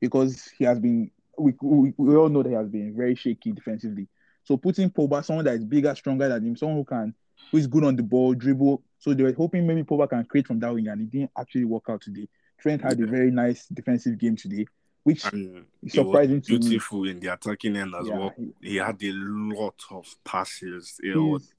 because 0.00 0.48
he 0.56 0.64
has 0.64 0.78
been 0.80 1.10
we, 1.36 1.52
we, 1.60 1.92
we 1.96 2.14
all 2.16 2.28
know 2.28 2.42
that 2.44 2.48
he 2.50 2.54
has 2.54 2.68
been 2.68 2.96
very 2.96 3.16
shaky 3.16 3.52
defensively. 3.52 4.06
So 4.44 4.56
putting 4.56 4.90
Pogba, 4.90 5.24
someone 5.24 5.44
that 5.46 5.54
is 5.54 5.64
bigger, 5.64 5.94
stronger 5.94 6.28
than 6.28 6.44
him, 6.46 6.56
someone 6.56 6.76
who 6.78 6.84
can 6.84 7.14
who 7.50 7.58
is 7.58 7.66
good 7.66 7.84
on 7.84 7.96
the 7.96 8.02
ball, 8.02 8.34
dribble. 8.34 8.82
So 8.98 9.12
they 9.14 9.22
were 9.22 9.32
hoping 9.32 9.66
maybe 9.66 9.82
Pogba 9.82 10.08
can 10.08 10.24
create 10.24 10.46
from 10.46 10.60
that 10.60 10.72
wing, 10.74 10.88
and 10.88 11.00
it 11.02 11.10
didn't 11.10 11.30
actually 11.38 11.64
work 11.64 11.84
out 11.88 12.00
today. 12.02 12.28
Trent 12.60 12.82
had 12.82 13.00
a 13.00 13.06
very 13.06 13.30
nice 13.30 13.66
defensive 13.66 14.18
game 14.18 14.36
today, 14.36 14.66
which 15.02 15.24
and 15.32 15.64
is 15.82 15.92
surprising 15.92 16.40
to 16.42 16.52
me. 16.52 16.58
beautiful 16.58 17.06
in 17.08 17.20
the 17.20 17.32
attacking 17.32 17.76
end 17.76 17.94
as 17.98 18.06
Yeah, 18.08 18.18
well. 18.18 18.32
he- 18.36 18.54
He 18.70 18.76
had 18.76 19.02
a 19.02 19.12
lot 19.12 19.80
of 19.90 20.06
passes. 20.24 20.98
It 21.02 21.16
was, 21.16 21.52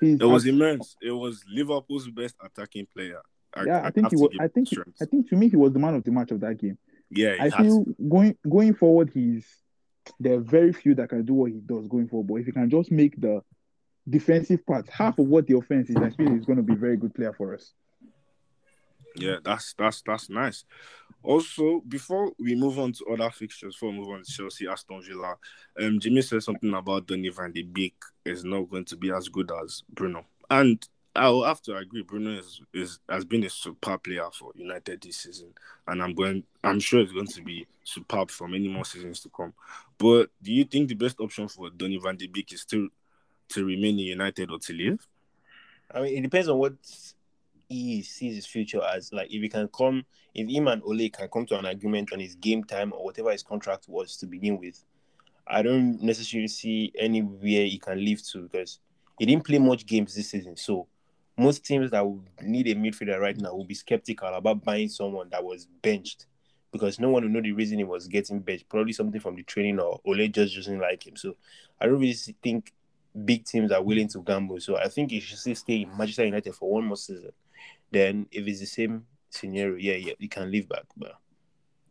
it 0.00 0.24
was 0.24 0.46
immense. 0.46 0.96
It 1.02 1.10
was 1.12 1.44
Liverpool's 1.52 2.08
best 2.10 2.36
attacking 2.44 2.86
player. 2.94 3.20
yeah, 3.64 3.82
I 3.84 3.90
think 3.90 4.10
he 4.10 4.16
was. 4.16 4.30
I 4.40 4.48
think. 4.48 4.68
Trent. 4.70 4.96
I 5.00 5.04
think 5.04 5.28
to 5.30 5.36
me, 5.36 5.48
he 5.48 5.56
was 5.56 5.72
the 5.72 5.78
man 5.78 5.94
of 5.94 6.04
the 6.04 6.10
match 6.10 6.30
of 6.30 6.40
that 6.40 6.58
game. 6.58 6.78
yeah, 7.10 7.36
I 7.40 7.50
feel 7.50 7.84
to. 7.84 7.96
going 8.08 8.36
going 8.48 8.74
forward, 8.74 9.10
he's 9.12 9.46
there 10.20 10.34
are 10.34 10.40
very 10.40 10.72
few 10.72 10.94
that 10.96 11.08
can 11.08 11.24
do 11.24 11.34
what 11.34 11.52
he 11.52 11.60
does 11.60 11.88
going 11.88 12.08
forward. 12.08 12.28
But 12.28 12.34
if 12.36 12.46
he 12.46 12.52
can 12.52 12.70
just 12.70 12.90
make 12.90 13.20
the 13.20 13.42
defensive 14.08 14.64
part 14.66 14.88
half 14.88 15.18
of 15.18 15.26
what 15.26 15.46
the 15.46 15.56
offense 15.56 15.90
is, 15.90 15.96
I 15.96 16.10
feel 16.10 16.30
he's 16.30 16.44
going 16.44 16.56
to 16.56 16.62
be 16.62 16.74
a 16.74 16.76
very 16.76 16.96
good 16.96 17.14
player 17.14 17.32
for 17.32 17.54
us. 17.54 17.72
Yeah, 19.16 19.36
that's 19.44 19.74
that's 19.74 20.02
that's 20.06 20.30
nice. 20.30 20.64
Also, 21.22 21.82
before 21.86 22.32
we 22.38 22.54
move 22.54 22.78
on 22.78 22.92
to 22.92 23.04
other 23.12 23.30
fixtures, 23.30 23.74
before 23.74 23.90
we 23.90 23.98
move 23.98 24.08
on 24.08 24.22
to 24.22 24.30
Chelsea, 24.30 24.66
Aston 24.66 25.02
Villa, 25.02 25.36
um, 25.80 26.00
Jimmy 26.00 26.22
said 26.22 26.42
something 26.42 26.72
about 26.74 27.06
Donny 27.06 27.28
van 27.28 27.52
de 27.52 27.62
Beek 27.62 27.94
is 28.24 28.44
not 28.44 28.70
going 28.70 28.86
to 28.86 28.96
be 28.96 29.12
as 29.12 29.28
good 29.28 29.52
as 29.62 29.82
Bruno, 29.92 30.24
and 30.50 30.82
I 31.14 31.28
will 31.28 31.44
have 31.44 31.60
to 31.62 31.76
agree. 31.76 32.02
Bruno 32.02 32.38
is, 32.38 32.60
is 32.72 32.98
has 33.08 33.24
been 33.24 33.44
a 33.44 33.50
superb 33.50 34.02
player 34.02 34.28
for 34.32 34.52
United 34.54 35.02
this 35.02 35.18
season, 35.18 35.52
and 35.86 36.02
I'm 36.02 36.14
going. 36.14 36.42
I'm 36.64 36.80
sure 36.80 37.00
it's 37.00 37.12
going 37.12 37.26
to 37.26 37.42
be 37.42 37.66
superb 37.84 38.30
for 38.30 38.48
many 38.48 38.68
more 38.68 38.84
seasons 38.84 39.20
to 39.20 39.28
come. 39.28 39.52
But 39.98 40.30
do 40.42 40.52
you 40.52 40.64
think 40.64 40.88
the 40.88 40.94
best 40.94 41.20
option 41.20 41.48
for 41.48 41.68
Donny 41.70 41.98
van 41.98 42.16
de 42.16 42.26
Beek 42.28 42.52
is 42.52 42.62
still 42.62 42.88
to 43.50 43.64
remain 43.64 43.98
in 43.98 44.06
United 44.06 44.50
or 44.50 44.58
to 44.60 44.72
leave? 44.72 45.06
I 45.94 46.00
mean, 46.00 46.16
it 46.16 46.22
depends 46.22 46.48
on 46.48 46.56
what 46.56 46.72
he 47.68 48.02
sees 48.02 48.36
his 48.36 48.46
future 48.46 48.82
as. 48.82 49.12
Like, 49.12 49.26
if 49.30 49.42
he 49.42 49.48
can 49.50 49.68
come, 49.68 50.04
if 50.34 50.48
him 50.48 50.68
and 50.68 50.82
Ole 50.82 51.10
can 51.10 51.28
come 51.28 51.44
to 51.46 51.58
an 51.58 51.66
agreement 51.66 52.12
on 52.14 52.20
his 52.20 52.36
game 52.36 52.64
time 52.64 52.92
or 52.94 53.04
whatever 53.04 53.30
his 53.32 53.42
contract 53.42 53.86
was 53.86 54.16
to 54.18 54.26
begin 54.26 54.58
with, 54.58 54.82
I 55.46 55.60
don't 55.60 56.00
necessarily 56.00 56.48
see 56.48 56.92
anywhere 56.98 57.66
he 57.66 57.78
can 57.78 57.98
leave 57.98 58.26
to 58.28 58.42
because 58.42 58.78
he 59.18 59.26
didn't 59.26 59.44
play 59.44 59.58
much 59.58 59.84
games 59.84 60.14
this 60.14 60.30
season. 60.30 60.56
So, 60.56 60.86
most 61.38 61.64
teams 61.64 61.90
that 61.90 62.06
would 62.06 62.22
need 62.42 62.68
a 62.68 62.74
midfielder 62.74 63.18
right 63.18 63.36
now 63.36 63.54
will 63.54 63.64
be 63.64 63.74
skeptical 63.74 64.28
about 64.28 64.64
buying 64.64 64.88
someone 64.88 65.28
that 65.30 65.42
was 65.42 65.66
benched 65.82 66.26
because 66.72 66.98
no 67.00 67.10
one 67.10 67.22
will 67.22 67.30
know 67.30 67.40
the 67.40 67.52
reason 67.52 67.78
he 67.78 67.84
was 67.84 68.06
getting 68.08 68.40
benched. 68.40 68.68
Probably 68.68 68.92
something 68.92 69.20
from 69.20 69.36
the 69.36 69.42
training 69.42 69.78
or 69.80 70.00
Ole 70.04 70.28
just 70.28 70.56
doesn't 70.56 70.80
like 70.80 71.06
him. 71.06 71.16
So, 71.16 71.36
I 71.80 71.86
don't 71.86 72.00
really 72.00 72.12
think 72.12 72.72
big 73.24 73.44
teams 73.44 73.72
are 73.72 73.82
willing 73.82 74.08
to 74.08 74.22
gamble. 74.22 74.60
So 74.60 74.76
I 74.76 74.88
think 74.88 75.10
he 75.10 75.20
should 75.20 75.38
still 75.38 75.54
stay 75.54 75.82
in 75.82 75.96
Manchester 75.96 76.24
United 76.24 76.54
for 76.54 76.70
one 76.70 76.84
more 76.84 76.96
season. 76.96 77.32
Then 77.90 78.26
if 78.30 78.46
it's 78.46 78.60
the 78.60 78.66
same 78.66 79.04
scenario, 79.30 79.76
yeah, 79.76 79.94
yeah, 79.94 80.14
you 80.18 80.28
can 80.28 80.50
leave 80.50 80.68
back. 80.68 80.84
But 80.96 81.14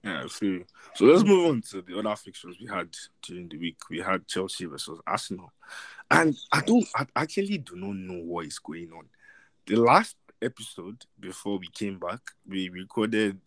Yeah, 0.04 0.24
I. 0.24 0.28
So 0.28 1.06
let's 1.06 1.24
move 1.24 1.50
on 1.50 1.62
to 1.72 1.82
the 1.82 2.00
other 2.00 2.16
fixtures 2.16 2.58
we 2.60 2.68
had 2.68 2.90
during 3.22 3.50
the 3.50 3.58
week. 3.58 3.78
We 3.90 4.00
had 4.00 4.28
Chelsea 4.28 4.66
versus 4.66 5.00
Arsenal, 5.06 5.52
and 6.10 6.36
I 6.52 6.62
don't, 6.62 6.88
I 6.96 7.06
actually 7.16 7.60
do 7.60 7.76
not 7.76 7.96
know 7.96 8.24
what 8.24 8.48
is 8.48 8.60
going 8.60 8.92
on. 8.94 9.06
The 9.68 9.76
last 9.76 10.16
episode 10.42 11.06
before 11.20 11.60
we 11.60 11.68
came 11.68 12.00
back, 12.00 12.20
we 12.48 12.70
recorded 12.70 13.40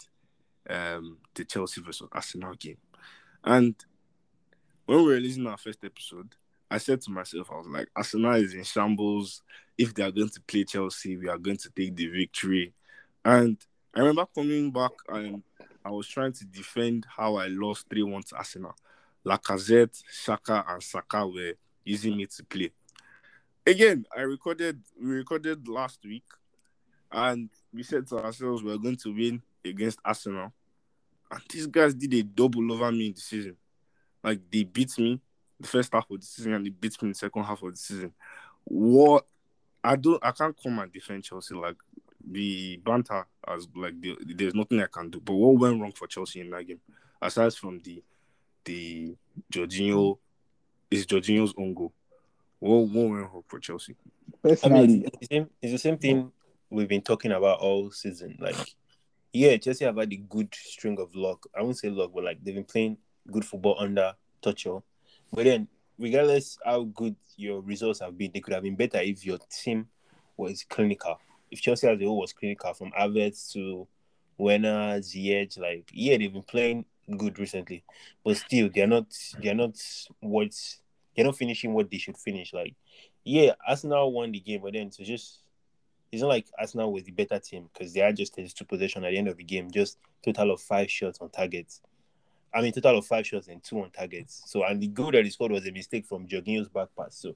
um 0.71 1.19
the 1.35 1.45
Chelsea 1.45 1.81
versus 1.83 2.09
Arsenal 2.13 2.55
game, 2.55 2.79
and 3.43 3.75
when 4.87 4.99
we 4.99 5.05
were 5.05 5.13
releasing 5.13 5.47
our 5.47 5.57
first 5.57 5.85
episode, 5.85 6.35
I 6.71 6.79
said 6.79 7.01
to 7.03 7.11
myself, 7.11 7.51
I 7.51 7.57
was 7.57 7.67
like, 7.67 7.89
Arsenal 7.97 8.35
is 8.35 8.55
in 8.55 8.65
shambles. 8.65 9.43
If 9.79 9.95
they 9.95 10.03
are 10.03 10.11
going 10.11 10.29
to 10.29 10.41
play 10.43 10.65
Chelsea, 10.65 11.17
we 11.17 11.29
are 11.29 11.39
going 11.39 11.57
to 11.59 11.71
take 11.71 11.97
the 11.97 12.07
victory. 12.07 12.75
And 13.25 13.59
I 13.95 14.01
remember 14.01 14.27
coming 14.35 14.71
back 14.71 14.93
and 15.09 15.43
I 15.85 15.91
was 15.91 16.07
trying 16.09 16.33
to 16.33 16.45
defend 16.45 17.07
how 17.09 17.37
I 17.37 17.47
lost 17.47 17.87
3 17.89 18.03
1 18.03 18.23
to 18.25 18.37
Arsenal. 18.37 18.75
Lacazette, 19.25 20.03
Xhaka, 20.13 20.65
and 20.71 20.83
Saka 20.83 21.27
were 21.27 21.55
using 21.85 22.17
me 22.17 22.27
to 22.27 22.45
play. 22.45 22.71
Again, 23.67 24.05
I 24.15 24.21
recorded, 24.23 24.83
we 25.01 25.13
recorded 25.13 25.67
last 25.69 26.01
week, 26.05 26.25
and 27.11 27.49
we 27.73 27.83
said 27.83 28.07
to 28.09 28.19
ourselves 28.19 28.63
we 28.63 28.73
are 28.73 28.79
going 28.79 28.97
to 28.97 29.15
win 29.15 29.43
against 29.65 29.99
Arsenal. 30.05 30.53
And 31.31 31.41
these 31.49 31.67
guys 31.67 31.95
did 31.95 32.13
a 32.13 32.23
double 32.23 32.71
over 32.73 32.93
me 32.93 33.07
in 33.07 33.15
the 33.15 33.21
season. 33.21 33.57
Like 34.23 34.41
they 34.51 34.65
beat 34.65 34.99
me 34.99 35.21
the 35.59 35.69
first 35.69 35.93
half 35.93 36.11
of 36.11 36.21
the 36.21 36.27
season 36.27 36.53
and 36.53 36.67
they 36.67 36.71
beat 36.71 37.01
me 37.03 37.07
in 37.07 37.13
the 37.13 37.19
second 37.19 37.45
half 37.45 37.63
of 37.63 37.71
the 37.71 37.77
season. 37.77 38.13
What 38.65 39.27
I 39.83 39.97
don't, 39.97 40.25
I 40.25 40.33
can't 40.33 40.57
come 40.61 40.79
and 40.79 40.93
defend 40.93 41.25
Chelsea. 41.25 41.55
Like 41.55 41.77
the 42.31 42.81
banter 42.85 43.27
as 43.47 43.67
like 43.75 44.01
the, 44.01 44.17
there's 44.21 44.55
nothing 44.55 44.81
I 44.81 44.87
can 44.93 45.11
do. 45.11 45.21
But 45.21 45.35
what 45.35 45.59
went 45.59 45.81
wrong 45.81 45.93
for 45.93 46.07
Chelsea 46.07 46.41
in 46.41 46.51
that 46.51 46.67
game, 46.67 46.81
aside 47.21 47.55
from 47.55 47.81
the 47.81 48.03
the 48.65 49.15
Jorginho, 49.53 50.19
is 50.91 51.07
Jorginho's 51.07 51.55
own 51.57 51.75
goal. 51.75 51.93
What 52.65 52.89
what 52.89 53.11
went 53.11 53.31
wrong 53.31 53.45
for 53.47 53.61
Chelsea? 53.61 53.95
I 54.43 54.69
mean, 54.71 55.05
it's 55.05 55.19
the 55.19 55.27
same. 55.31 55.51
It's 55.61 55.73
the 55.73 55.79
same 55.79 55.99
thing 55.99 56.33
we've 56.71 56.89
been 56.89 57.03
talking 57.03 57.33
about 57.33 57.59
all 57.59 57.91
season. 57.91 58.39
Like, 58.41 58.57
yeah, 59.35 59.59
Chelsea 59.59 59.85
have 59.85 59.99
had 59.99 60.11
a 60.11 60.17
good 60.17 60.55
string 60.55 60.99
of 60.99 61.15
luck. 61.15 61.47
I 61.55 61.61
won't 61.61 61.77
say 61.77 61.91
luck, 61.91 62.13
but 62.15 62.25
like 62.25 62.43
they've 62.43 62.55
been 62.55 62.65
playing 62.65 62.97
good 63.31 63.45
football 63.45 63.77
under 63.79 64.15
Tuchel. 64.43 64.83
But 65.31 65.45
then, 65.45 65.69
regardless 65.99 66.57
how 66.65 66.85
good 66.85 67.17
your 67.37 67.61
results 67.61 68.01
have 68.01 68.17
been, 68.17 68.31
they 68.33 68.41
could 68.41 68.55
have 68.55 68.63
been 68.63 68.77
better 68.77 68.99
if 68.99 69.27
your 69.27 69.39
team 69.51 69.87
was 70.39 70.65
clinical. 70.67 71.21
If 71.51 71.61
Chelsea 71.61 71.87
as 71.87 72.01
a 72.01 72.05
whole 72.07 72.21
was 72.21 72.33
clinical, 72.33 72.73
from 72.73 72.93
Havertz 72.93 73.53
to 73.53 73.87
Werner, 74.39 75.01
Ziyech, 75.01 75.59
like 75.59 75.91
yeah, 75.93 76.17
they've 76.17 76.33
been 76.33 76.43
playing 76.43 76.87
good 77.19 77.39
recently, 77.39 77.85
but 78.25 78.39
still 78.39 78.71
they're 78.75 78.87
not. 78.87 79.09
They're 79.39 79.55
not 79.55 79.77
what. 80.21 80.55
They're 81.15 81.25
not 81.25 81.37
finishing 81.37 81.73
what 81.73 81.91
they 81.91 81.99
should 81.99 82.17
finish. 82.17 82.53
Like, 82.53 82.75
yeah, 83.25 83.53
Arsenal 83.67 84.13
won 84.13 84.33
the 84.33 84.41
game, 84.41 84.61
but 84.63 84.73
then 84.73 84.91
to 84.91 85.05
just 85.05 85.41
it's 86.15 86.23
not 86.23 86.29
like 86.29 86.47
Arsenal 86.59 86.93
was 86.93 87.05
the 87.05 87.13
better 87.13 87.39
team 87.39 87.69
because 87.73 87.93
they 87.93 88.01
had 88.01 88.17
just 88.17 88.35
32 88.37 88.65
possession 88.65 89.05
at 89.05 89.11
the 89.11 89.19
end 89.19 89.29
of 89.29 89.37
the 89.37 89.45
game, 89.45 89.71
just 89.71 89.99
total 90.25 90.53
of 90.53 90.61
five 90.61 90.91
shots 90.91 91.19
on 91.21 91.29
targets. 91.31 91.81
I 92.55 92.63
mean, 92.63 92.73
total 92.73 92.99
of 92.99 93.07
five 93.07 93.27
shots 93.27 93.49
and 93.49 93.63
two 93.63 93.81
on 93.81 93.91
targets. 93.91 94.45
So, 94.47 94.65
and 94.65 94.81
the 94.81 94.87
goal 94.87 95.11
that 95.11 95.25
he 95.25 95.31
scored 95.31 95.51
was 95.51 95.67
a 95.67 95.73
mistake 95.73 96.07
from 96.07 96.29
Jorginho's 96.29 96.69
back 96.69 96.89
pass. 96.97 97.17
So, 97.17 97.35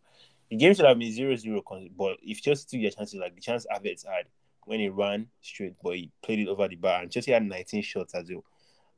the 0.48 0.56
game 0.56 0.74
should 0.74 0.86
have 0.86 0.98
been 0.98 1.12
0 1.12 1.34
0. 1.34 1.62
But 1.96 2.18
if 2.22 2.40
Chelsea 2.40 2.66
took 2.70 2.82
their 2.82 2.90
chances, 2.92 3.18
like 3.20 3.34
the 3.34 3.40
chance 3.40 3.66
Havertz 3.70 4.06
had 4.06 4.26
when 4.64 4.80
he 4.80 4.88
ran 4.88 5.26
straight, 5.42 5.74
but 5.82 5.96
he 5.96 6.12
played 6.22 6.38
it 6.38 6.48
over 6.48 6.68
the 6.68 6.76
bar, 6.76 7.02
and 7.02 7.10
Chelsea 7.10 7.32
had 7.32 7.42
19 7.42 7.82
shots 7.82 8.14
as 8.14 8.30
a, 8.30 8.34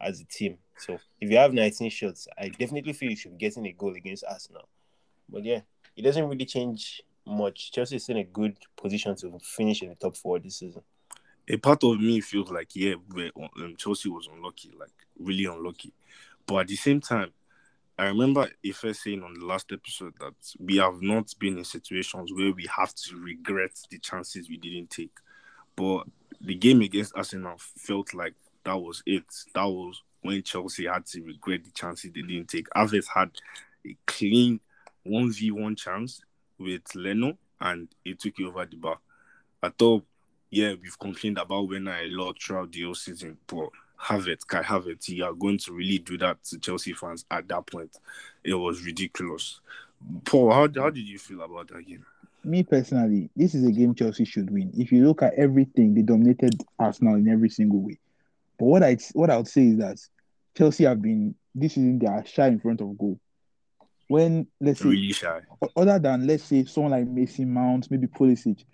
as 0.00 0.20
a 0.20 0.24
team. 0.24 0.58
So, 0.78 0.98
if 1.20 1.30
you 1.30 1.36
have 1.36 1.52
19 1.52 1.90
shots, 1.90 2.26
I 2.38 2.48
definitely 2.48 2.92
feel 2.92 3.10
you 3.10 3.16
should 3.16 3.32
be 3.32 3.38
getting 3.38 3.66
a 3.66 3.72
goal 3.72 3.94
against 3.94 4.24
Arsenal. 4.28 4.68
But 5.28 5.44
yeah, 5.44 5.60
it 5.96 6.02
doesn't 6.02 6.28
really 6.28 6.46
change 6.46 7.02
much. 7.26 7.72
Chelsea 7.72 7.96
is 7.96 8.08
in 8.08 8.18
a 8.18 8.24
good 8.24 8.56
position 8.76 9.14
to 9.16 9.38
finish 9.42 9.82
in 9.82 9.90
the 9.90 9.94
top 9.94 10.16
four 10.16 10.38
this 10.38 10.58
season. 10.58 10.82
A 11.48 11.56
part 11.56 11.82
of 11.84 11.98
me 12.00 12.20
feels 12.20 12.50
like 12.50 12.74
yeah, 12.74 12.94
um, 13.16 13.76
Chelsea 13.76 14.08
was 14.08 14.28
unlucky, 14.32 14.70
like 14.78 14.92
really 15.18 15.44
unlucky. 15.44 15.92
But 16.46 16.56
at 16.56 16.68
the 16.68 16.76
same 16.76 17.00
time, 17.00 17.32
I 17.98 18.04
remember 18.04 18.48
Ife 18.66 18.96
saying 18.96 19.22
on 19.22 19.34
the 19.34 19.44
last 19.44 19.72
episode 19.72 20.14
that 20.20 20.34
we 20.58 20.76
have 20.76 21.02
not 21.02 21.34
been 21.38 21.58
in 21.58 21.64
situations 21.64 22.32
where 22.32 22.52
we 22.52 22.66
have 22.74 22.94
to 22.94 23.16
regret 23.16 23.72
the 23.90 23.98
chances 23.98 24.48
we 24.48 24.56
didn't 24.56 24.90
take. 24.90 25.12
But 25.76 26.04
the 26.40 26.54
game 26.54 26.80
against 26.80 27.12
Arsenal 27.14 27.56
felt 27.58 28.14
like 28.14 28.34
that 28.64 28.76
was 28.76 29.02
it. 29.06 29.24
That 29.54 29.64
was 29.64 30.02
when 30.22 30.42
Chelsea 30.42 30.86
had 30.86 31.06
to 31.06 31.22
regret 31.22 31.64
the 31.64 31.70
chances 31.70 32.10
they 32.12 32.22
didn't 32.22 32.48
take. 32.48 32.68
Havertz 32.70 33.06
had 33.06 33.30
a 33.86 33.96
clean 34.06 34.60
1v1 35.06 35.76
chance 35.76 36.20
with 36.58 36.82
Leno 36.94 37.38
and 37.60 37.88
he 38.04 38.14
took 38.14 38.38
it 38.38 38.46
over 38.46 38.66
the 38.66 38.76
bar. 38.76 38.98
I 39.62 39.70
thought 39.70 40.04
yeah, 40.50 40.74
we've 40.82 40.98
complained 40.98 41.38
about 41.38 41.68
Werner 41.68 41.96
a 42.02 42.08
lot 42.10 42.40
throughout 42.40 42.72
the 42.72 42.82
whole 42.82 42.94
season, 42.94 43.38
but 43.46 43.68
have 43.96 44.26
it, 44.28 44.46
Kai 44.46 44.62
Havertz, 44.62 45.08
you 45.08 45.24
are 45.24 45.32
going 45.32 45.58
to 45.58 45.72
really 45.72 45.98
do 45.98 46.18
that 46.18 46.42
to 46.44 46.58
Chelsea 46.58 46.92
fans 46.92 47.24
at 47.30 47.46
that 47.48 47.66
point. 47.66 47.96
It 48.42 48.54
was 48.54 48.84
ridiculous. 48.84 49.60
Paul, 50.24 50.50
how, 50.50 50.68
how 50.74 50.90
did 50.90 51.06
you 51.06 51.18
feel 51.18 51.42
about 51.42 51.68
that 51.68 51.86
game? 51.86 52.04
Me 52.42 52.62
personally, 52.62 53.28
this 53.36 53.54
is 53.54 53.66
a 53.66 53.70
game 53.70 53.94
Chelsea 53.94 54.24
should 54.24 54.50
win. 54.50 54.72
If 54.76 54.90
you 54.90 55.06
look 55.06 55.22
at 55.22 55.34
everything, 55.34 55.94
they 55.94 56.02
dominated 56.02 56.62
Arsenal 56.78 57.16
in 57.16 57.28
every 57.28 57.50
single 57.50 57.80
way. 57.80 57.98
But 58.60 58.66
what 58.66 58.82
I 58.82 58.98
what 59.14 59.30
I 59.30 59.38
would 59.38 59.48
say 59.48 59.68
is 59.68 59.78
that 59.78 59.96
Chelsea 60.56 60.84
have 60.84 61.00
been 61.00 61.34
this 61.54 61.72
season 61.72 61.98
they 61.98 62.06
are 62.06 62.24
shy 62.26 62.48
in 62.48 62.60
front 62.60 62.82
of 62.82 62.96
goal. 62.98 63.18
When 64.06 64.46
let's 64.60 64.80
say 64.80 64.90
Really 64.90 65.12
shy. 65.12 65.40
other 65.74 65.98
than 65.98 66.26
let's 66.26 66.44
say 66.44 66.66
someone 66.66 66.92
like 66.92 67.06
Mason 67.06 67.50
Mount, 67.50 67.90
maybe 67.90 68.06
Pulisic, 68.06 68.64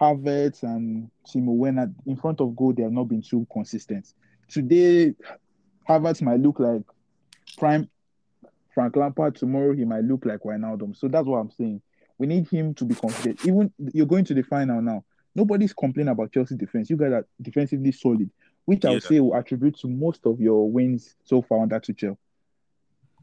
Havertz 0.00 0.62
and 0.62 1.10
Timo 1.28 1.54
Werner 1.54 1.92
in 2.06 2.16
front 2.16 2.40
of 2.40 2.56
goal, 2.56 2.72
they 2.72 2.84
have 2.84 2.92
not 2.92 3.04
been 3.04 3.20
too 3.20 3.46
consistent. 3.52 4.14
Today, 4.48 5.12
Havertz 5.86 6.22
might 6.22 6.40
look 6.40 6.58
like 6.58 6.82
prime 7.58 7.90
Frank 8.72 8.96
Lampard. 8.96 9.36
Tomorrow, 9.36 9.74
he 9.74 9.84
might 9.84 10.04
look 10.04 10.24
like 10.24 10.40
Wijnaldum. 10.40 10.96
So 10.96 11.08
that's 11.08 11.26
what 11.26 11.36
I'm 11.36 11.50
saying. 11.50 11.82
We 12.16 12.26
need 12.26 12.48
him 12.48 12.72
to 12.76 12.84
be 12.86 12.94
confident. 12.94 13.44
Even 13.44 13.70
you're 13.92 14.06
going 14.06 14.24
to 14.24 14.34
the 14.34 14.42
final 14.42 14.80
now. 14.80 15.04
Nobody's 15.34 15.74
complaining 15.74 16.12
about 16.12 16.32
Chelsea 16.32 16.56
defense. 16.56 16.88
You 16.88 16.96
guys 16.96 17.12
are 17.12 17.26
defensively 17.42 17.92
solid, 17.92 18.30
which 18.64 18.84
I 18.84 18.90
would 18.90 19.02
Yeah. 19.02 19.08
say 19.08 19.20
will 19.20 19.34
attribute 19.34 19.76
to 19.80 19.88
most 19.88 20.24
of 20.26 20.40
your 20.40 20.70
wins 20.70 21.16
so 21.24 21.42
far 21.42 21.62
under 21.62 21.78
Tuchel. 21.80 22.16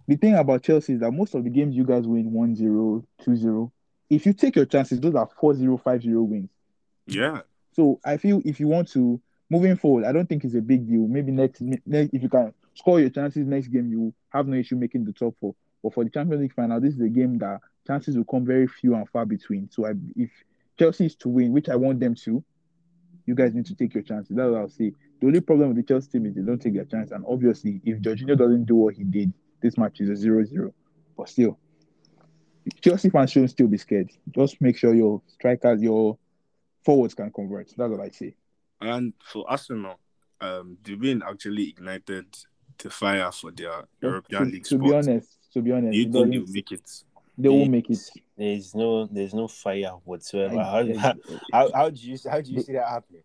The 0.08 0.16
thing 0.18 0.36
about 0.36 0.64
Chelsea 0.64 0.94
is 0.94 1.00
that 1.02 1.12
most 1.12 1.36
of 1.36 1.44
the 1.44 1.50
games 1.50 1.76
you 1.76 1.86
guys 1.86 2.08
win 2.08 2.32
1-0, 2.32 3.06
2-0. 3.22 3.72
If 4.10 4.26
you 4.26 4.34
take 4.34 4.56
your 4.56 4.66
chances, 4.66 5.00
those 5.00 5.16
are 5.16 5.28
4-0, 5.42 5.78
5-0 5.82 6.24
wins. 6.28 6.50
Yeah. 7.06 7.42
So 7.74 8.00
I 8.04 8.18
feel 8.18 8.42
if 8.44 8.60
you 8.60 8.68
want 8.68 8.90
to 8.90 9.22
moving 9.50 9.78
forward, 9.78 10.06
I 10.06 10.12
don't 10.12 10.28
think 10.28 10.44
it's 10.44 10.56
a 10.56 10.62
big 10.62 10.88
deal. 10.88 11.08
Maybe 11.08 11.32
next, 11.32 11.62
next 11.62 12.14
if 12.14 12.22
you 12.22 12.30
can 12.30 12.54
score 12.74 13.00
your 13.00 13.10
chances 13.10 13.46
next 13.46 13.68
game, 13.68 13.90
you 13.90 14.14
have 14.30 14.48
no 14.48 14.58
issue 14.58 14.76
making 14.76 15.06
the 15.06 15.14
top 15.14 15.36
four. 15.40 15.56
But 15.84 15.94
for 15.94 16.04
the 16.04 16.10
Champions 16.10 16.42
League 16.42 16.54
final, 16.54 16.80
this 16.82 16.94
is 16.96 17.02
a 17.02 17.10
game 17.10 17.38
that 17.40 17.60
chances 17.88 18.18
will 18.18 18.26
come 18.26 18.46
very 18.46 18.68
few 18.68 18.96
and 18.96 19.08
far 19.10 19.26
between. 19.26 19.70
So 19.72 19.86
I, 19.88 19.92
if 20.16 20.30
Chelsea 20.78 21.06
is 21.06 21.16
to 21.18 21.30
win, 21.30 21.54
which 21.54 21.70
I 21.70 21.76
want 21.76 22.00
them 22.00 22.16
to, 22.16 22.44
you 23.26 23.36
guys 23.36 23.54
need 23.54 23.66
to 23.68 23.76
take 23.76 23.94
your 23.94 24.04
chances. 24.04 24.36
That's 24.36 24.50
what 24.52 24.60
I'll 24.60 24.70
say. 24.70 24.94
The 25.22 25.28
only 25.28 25.42
problem 25.42 25.70
with 25.70 25.78
the 25.78 25.84
Chelsea 25.84 26.10
team 26.12 26.26
is 26.26 26.34
they 26.34 26.42
don't 26.42 26.60
take 26.60 26.74
their 26.74 26.86
chance. 26.86 27.12
And 27.12 27.24
obviously, 27.28 27.80
if 27.86 28.00
Jorginho 28.00 28.36
doesn't 28.38 28.66
do 28.66 28.76
what 28.76 28.96
he 28.96 29.04
did, 29.04 29.32
this 29.62 29.78
match 29.78 30.02
is 30.02 30.10
a 30.10 30.28
0-0. 30.28 30.74
But 31.16 31.30
still, 31.30 31.60
Chelsea 32.82 33.10
fans 33.10 33.32
shouldn't 33.32 33.52
still 33.52 33.68
be 33.68 33.78
scared. 33.78 34.10
Just 34.32 34.60
make 34.62 34.78
sure 34.78 34.96
your 34.96 35.22
strikers, 35.28 35.82
your 35.82 36.18
forwards 36.84 37.14
can 37.14 37.32
convert. 37.32 37.68
That's 37.78 37.92
what 37.92 38.00
I 38.02 38.10
say. 38.10 38.36
And 38.82 39.14
for 39.24 39.46
Arsenal, 39.48 40.00
um, 40.42 40.78
the 40.84 40.96
win 40.96 41.22
actually 41.24 41.70
ignited 41.70 42.26
the 42.80 42.90
fire 42.90 43.32
for 43.32 43.52
their 43.52 43.84
European 44.02 44.46
to, 44.46 44.50
League 44.52 44.64
to 44.64 44.76
spot. 44.76 44.82
be 44.84 44.94
honest, 44.96 45.38
to 45.54 45.62
be 45.62 45.72
honest, 45.72 45.94
you 45.94 46.02
it 46.02 46.04
think 46.06 46.14
they'll 46.14 46.26
doesn't- 46.42 46.54
make 46.54 46.72
it? 46.72 47.04
they 47.38 47.50
will 47.50 47.66
make 47.68 47.90
it. 47.92 48.00
There's 48.38 48.74
no 48.74 49.06
there's 49.06 49.34
no 49.36 49.48
fire 49.48 49.92
whatsoever. 50.04 50.58
I- 50.58 50.96
how, 50.98 51.14
how, 51.54 51.72
how 51.74 51.90
do 51.92 52.00
you 52.02 52.18
how 52.30 52.42
do 52.42 52.52
you 52.52 52.62
see 52.62 52.74
that 52.74 52.88
happening? 52.88 53.22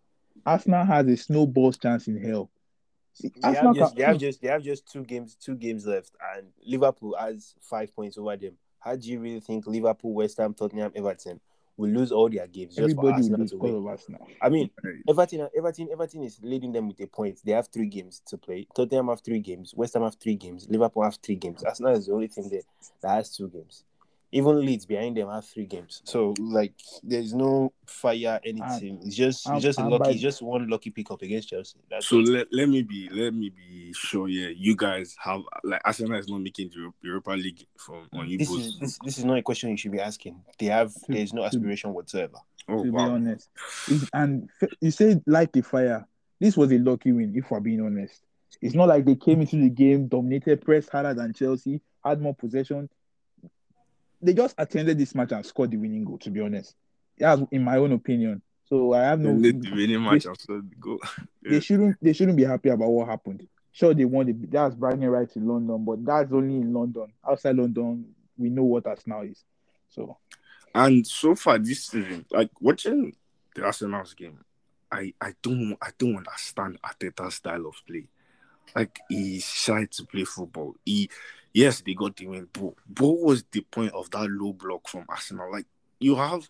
Arsenal 0.47 0.85
has 0.85 1.05
a 1.07 1.17
snowball's 1.17 1.77
chance 1.77 2.07
in 2.07 2.17
hell. 2.21 2.49
See, 3.11 3.29
They 3.35 3.53
have, 3.53 3.75
just, 3.75 3.95
they 3.95 4.03
have 4.03 4.17
just 4.17 4.41
they 4.41 4.47
have 4.47 4.63
just 4.63 4.89
two 4.89 5.03
games 5.03 5.35
two 5.35 5.55
games 5.55 5.85
left, 5.85 6.11
and 6.35 6.47
Liverpool 6.65 7.15
has 7.19 7.55
five 7.61 7.93
points 7.93 8.17
over 8.17 8.37
them. 8.37 8.53
How 8.79 8.95
do 8.95 9.09
you 9.09 9.19
really 9.19 9.41
think 9.41 9.67
Liverpool, 9.67 10.13
West 10.13 10.37
Ham, 10.37 10.53
Tottenham, 10.53 10.91
Everton 10.95 11.41
will 11.75 11.89
lose 11.89 12.11
all 12.11 12.29
their 12.29 12.47
games 12.47 12.75
just 12.75 12.95
for 12.95 13.09
everybody 13.09 13.23
Arsenal 13.23 13.47
to 13.47 13.57
win? 13.57 13.87
Arsenal. 13.87 14.27
I 14.41 14.49
mean, 14.49 14.69
Everton, 15.09 15.49
Everton, 15.57 15.89
Everton 15.91 16.23
is 16.23 16.39
leading 16.41 16.71
them 16.71 16.87
with 16.87 16.99
a 17.01 17.07
point. 17.07 17.39
They 17.43 17.51
have 17.51 17.67
three 17.67 17.87
games 17.87 18.21
to 18.27 18.37
play. 18.37 18.67
Tottenham 18.73 19.09
have 19.09 19.21
three 19.21 19.39
games. 19.39 19.73
West 19.75 19.95
Ham 19.95 20.03
have 20.03 20.15
three 20.15 20.35
games. 20.35 20.67
Liverpool 20.69 21.03
have 21.03 21.15
three 21.15 21.35
games. 21.35 21.63
Arsenal 21.63 21.93
is 21.93 22.05
the 22.05 22.13
only 22.13 22.29
team 22.29 22.47
there 22.49 22.61
that 23.01 23.15
has 23.15 23.35
two 23.35 23.49
games. 23.49 23.83
Even 24.31 24.59
Leeds 24.65 24.85
behind 24.85 25.15
them 25.15 25.29
have 25.29 25.45
three 25.45 25.65
games. 25.65 26.01
So 26.03 26.33
like, 26.39 26.73
there's 27.01 27.33
no 27.33 27.71
fire 27.85 28.39
anything. 28.45 28.99
It's 29.05 29.15
just 29.15 29.45
and- 29.47 29.55
it's 29.55 29.63
just 29.63 29.79
a 29.79 29.83
and 29.83 29.91
lucky. 29.91 30.03
by- 30.03 30.09
It's 30.11 30.21
just 30.21 30.41
one 30.41 30.67
lucky 30.69 30.89
pickup 30.89 31.21
against 31.21 31.47
Chelsea. 31.49 31.79
That's 31.89 32.07
So 32.07 32.19
it. 32.19 32.27
let, 32.27 32.47
let 32.51 32.67
me 32.67 32.83
be 32.83 33.07
let 33.09 33.33
me 33.33 33.49
be 33.49 33.93
sure. 33.93 34.27
Yeah, 34.27 34.49
you 34.49 34.75
guys 34.75 35.15
have 35.23 35.41
like 35.63 35.81
Arsenal 35.85 36.19
is 36.19 36.27
not 36.27 36.39
making 36.41 36.69
the 36.69 36.75
Euro- 36.79 36.93
Europa 37.01 37.31
League 37.31 37.65
from 37.77 38.07
on 38.13 38.27
you 38.29 38.37
This 38.37 38.49
both. 38.49 38.59
is 38.59 38.79
this, 38.79 38.99
this 39.05 39.17
is 39.17 39.23
not 39.25 39.37
a 39.37 39.41
question 39.41 39.69
you 39.69 39.77
should 39.77 39.91
be 39.93 39.99
asking. 40.01 40.41
They 40.59 40.65
have 40.67 40.93
there's 41.07 41.33
no 41.33 41.43
aspiration 41.45 41.93
whatsoever. 41.93 42.37
oh 42.67 42.77
to 42.79 42.83
be 42.83 42.89
wow. 42.89 43.11
honest. 43.11 43.49
It- 43.87 44.09
and 44.13 44.49
you 44.81 44.91
say 44.91 45.21
light 45.25 45.53
the 45.53 45.61
fire. 45.61 46.05
This 46.39 46.57
was 46.57 46.71
a 46.73 46.77
lucky 46.77 47.11
win, 47.13 47.33
if 47.35 47.49
we're 47.49 47.59
being 47.61 47.81
honest. 47.81 48.21
It's 48.61 48.75
not 48.75 48.87
like 48.89 49.05
they 49.05 49.15
came 49.15 49.41
into 49.41 49.55
the 49.57 49.69
game, 49.69 50.07
dominated, 50.07 50.61
pressed 50.65 50.89
harder 50.89 51.13
than 51.13 51.33
Chelsea, 51.33 51.81
had 52.03 52.21
more 52.21 52.35
possession. 52.35 52.89
They 54.21 54.33
just 54.33 54.55
attended 54.57 54.97
this 54.97 55.13
match 55.15 55.31
and 55.31 55.45
scored 55.45 55.71
the 55.71 55.77
winning 55.77 56.03
goal, 56.03 56.17
to 56.19 56.29
be 56.29 56.41
honest. 56.41 56.75
That's 57.17 57.41
in 57.51 57.63
my 57.63 57.77
own 57.77 57.91
opinion. 57.91 58.41
So 58.65 58.93
I 58.93 59.03
have 59.03 59.19
no 59.19 59.33
made 59.33 59.61
the 59.61 59.71
winning 59.71 60.03
match 60.03 60.25
and 60.25 60.37
so 60.39 60.61
the 60.61 60.75
goal. 60.79 60.99
they 61.41 61.59
shouldn't 61.59 61.97
they 62.01 62.13
shouldn't 62.13 62.37
be 62.37 62.43
happy 62.43 62.69
about 62.69 62.89
what 62.89 63.07
happened. 63.07 63.47
Sure, 63.71 63.93
they 63.93 64.05
won 64.05 64.25
the 64.25 64.33
that's 64.47 64.75
bragging 64.75 65.07
rights 65.07 65.35
in 65.35 65.47
London, 65.47 65.85
but 65.85 66.03
that's 66.03 66.31
only 66.33 66.55
in 66.55 66.73
London. 66.73 67.13
Outside 67.27 67.55
London, 67.55 68.05
we 68.37 68.49
know 68.49 68.63
what 68.63 68.87
Arsenal 68.87 69.21
is. 69.21 69.43
So 69.89 70.17
And 70.73 71.05
so 71.05 71.35
far 71.35 71.59
this 71.59 71.85
season, 71.85 72.25
like 72.31 72.49
watching 72.59 73.15
the 73.55 73.63
Arsenal's 73.63 74.13
game, 74.13 74.39
I 74.91 75.13
I 75.21 75.33
don't 75.41 75.77
I 75.81 75.89
don't 75.97 76.17
understand 76.17 76.79
Arteta's 76.81 77.35
style 77.35 77.67
of 77.67 77.75
play. 77.87 78.07
Like 78.75 78.99
he's 79.09 79.45
shy 79.45 79.87
to 79.91 80.05
play 80.05 80.25
football. 80.25 80.75
He 80.85 81.09
yes, 81.57 81.81
they 81.81 81.95
got 81.95 82.15
the 82.15 82.27
win, 82.27 82.47
but 82.53 82.73
what 82.99 83.19
was 83.19 83.43
the 83.51 83.61
point 83.61 83.91
of 83.93 84.11
that 84.11 84.29
low 84.29 84.53
block 84.53 84.87
from 84.87 85.05
Arsenal? 85.09 85.51
Like 85.51 85.65
you 85.99 86.15
have 86.15 86.47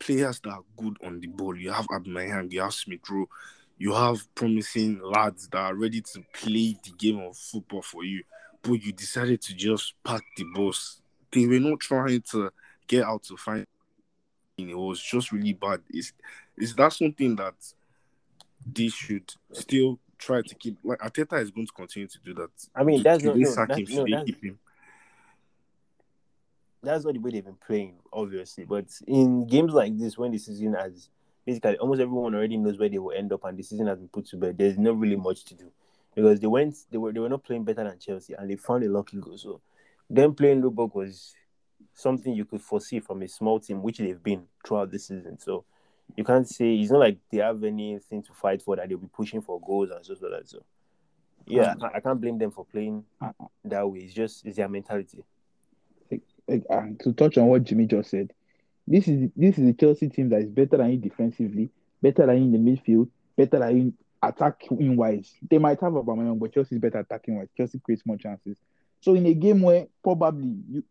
players 0.00 0.40
that 0.40 0.50
are 0.50 0.64
good 0.76 0.96
on 1.04 1.20
the 1.20 1.28
ball. 1.28 1.56
You 1.56 1.70
have 1.70 1.86
Aubameyang, 1.86 2.52
you 2.52 2.60
have 2.60 2.74
Smith 2.74 3.08
Rowe, 3.08 3.28
you 3.78 3.92
have 3.94 4.22
promising 4.34 5.00
lads 5.00 5.48
that 5.48 5.58
are 5.58 5.76
ready 5.76 6.00
to 6.00 6.24
play 6.34 6.76
the 6.82 6.90
game 6.98 7.20
of 7.20 7.36
football 7.36 7.82
for 7.82 8.02
you. 8.02 8.24
But 8.62 8.82
you 8.82 8.92
decided 8.92 9.40
to 9.42 9.54
just 9.54 9.94
pack 10.04 10.22
the 10.36 10.44
bus. 10.54 11.00
They 11.30 11.46
were 11.46 11.60
not 11.60 11.78
trying 11.78 12.22
to 12.32 12.50
get 12.88 13.04
out 13.04 13.22
to 13.24 13.36
find 13.36 13.64
it 14.58 14.74
was 14.76 15.00
just 15.00 15.30
really 15.30 15.52
bad. 15.52 15.82
Is 15.90 16.12
is 16.56 16.74
that 16.74 16.92
something 16.92 17.36
that 17.36 17.54
they 18.70 18.88
should 18.88 19.32
still 19.52 19.98
try 20.22 20.42
to 20.42 20.54
keep 20.54 20.78
like 20.82 20.98
Arteta 21.00 21.40
is 21.40 21.50
going 21.50 21.66
to 21.66 21.72
continue 21.72 22.08
to 22.08 22.18
do 22.24 22.34
that. 22.34 22.50
I 22.74 22.84
mean, 22.84 23.02
that's 23.02 23.24
not 23.24 23.36
no, 23.36 23.50
sack 23.50 23.68
that's, 23.68 23.80
him? 23.80 23.96
No, 23.96 24.16
that's, 24.16 24.26
keep 24.26 24.44
him? 24.44 24.58
that's 26.82 27.04
not 27.04 27.14
the 27.14 27.20
way 27.20 27.30
they've 27.30 27.44
been 27.44 27.56
playing, 27.66 27.94
obviously. 28.12 28.64
But 28.64 28.86
in 29.06 29.46
games 29.46 29.72
like 29.72 29.96
this, 29.98 30.18
when 30.18 30.32
the 30.32 30.38
season 30.38 30.74
has 30.74 31.08
basically 31.46 31.76
almost 31.78 32.00
everyone 32.00 32.34
already 32.34 32.56
knows 32.56 32.78
where 32.78 32.88
they 32.88 32.98
will 32.98 33.16
end 33.16 33.32
up, 33.32 33.44
and 33.44 33.56
the 33.56 33.62
season 33.62 33.86
has 33.86 33.98
been 33.98 34.08
put 34.08 34.26
to 34.26 34.36
bed, 34.36 34.58
there's 34.58 34.78
not 34.78 34.98
really 34.98 35.16
much 35.16 35.44
to 35.46 35.54
do 35.54 35.70
because 36.14 36.40
they 36.40 36.46
went, 36.46 36.76
they 36.90 36.98
were, 36.98 37.12
they 37.12 37.20
were 37.20 37.28
not 37.28 37.44
playing 37.44 37.64
better 37.64 37.84
than 37.84 37.98
Chelsea, 37.98 38.34
and 38.34 38.50
they 38.50 38.56
found 38.56 38.84
a 38.84 38.88
lucky 38.88 39.18
goal. 39.18 39.38
So 39.38 39.60
them 40.10 40.34
playing 40.34 40.62
low 40.62 40.70
block 40.70 40.94
was 40.94 41.34
something 41.94 42.34
you 42.34 42.44
could 42.44 42.60
foresee 42.60 43.00
from 43.00 43.22
a 43.22 43.28
small 43.28 43.60
team, 43.60 43.82
which 43.82 43.98
they've 43.98 44.22
been 44.22 44.44
throughout 44.66 44.90
the 44.90 44.98
season. 44.98 45.38
So 45.38 45.64
you 46.16 46.24
can't 46.24 46.48
say 46.48 46.74
it's 46.74 46.90
not 46.90 47.00
like 47.00 47.18
they 47.30 47.38
have 47.38 47.62
anything 47.64 48.22
to 48.22 48.32
fight 48.32 48.62
for 48.62 48.76
that 48.76 48.88
they'll 48.88 48.98
be 48.98 49.08
pushing 49.12 49.40
for 49.40 49.60
goals 49.60 49.90
and 49.90 50.04
stuff 50.04 50.18
like 50.22 50.32
that. 50.32 50.48
So 50.48 50.62
yeah, 51.46 51.74
I, 51.80 51.96
I 51.96 52.00
can't 52.00 52.20
blame 52.20 52.38
them 52.38 52.50
for 52.50 52.64
playing 52.64 53.04
that 53.64 53.88
way. 53.88 54.00
It's 54.00 54.14
just 54.14 54.44
it's 54.46 54.56
their 54.56 54.68
mentality. 54.68 55.24
like, 56.48 56.62
uh, 56.70 56.82
to 57.00 57.12
touch 57.12 57.38
on 57.38 57.46
what 57.46 57.64
Jimmy 57.64 57.86
just 57.86 58.10
said, 58.10 58.32
this 58.86 59.08
is 59.08 59.30
this 59.36 59.58
is 59.58 59.68
a 59.68 59.72
Chelsea 59.72 60.08
team 60.08 60.28
that 60.30 60.42
is 60.42 60.50
better 60.50 60.76
than 60.76 60.90
you 60.92 60.98
defensively, 60.98 61.70
better 62.00 62.26
than 62.26 62.38
you 62.38 62.54
in 62.54 62.64
the 62.64 62.70
midfield, 62.70 63.08
better 63.36 63.58
than 63.58 63.76
you 63.76 63.92
attacking 64.22 64.96
wise. 64.96 65.32
They 65.50 65.58
might 65.58 65.80
have 65.80 65.94
a 65.94 66.02
Aubameyang, 66.02 66.38
but 66.38 66.52
Chelsea 66.54 66.76
is 66.76 66.80
better 66.80 66.98
attacking 67.00 67.36
wise. 67.36 67.48
Chelsea 67.56 67.80
creates 67.80 68.06
more 68.06 68.16
chances. 68.16 68.58
So 69.00 69.14
in 69.14 69.26
a 69.26 69.34
game 69.34 69.62
where 69.62 69.86
probably 70.02 70.56
you 70.70 70.84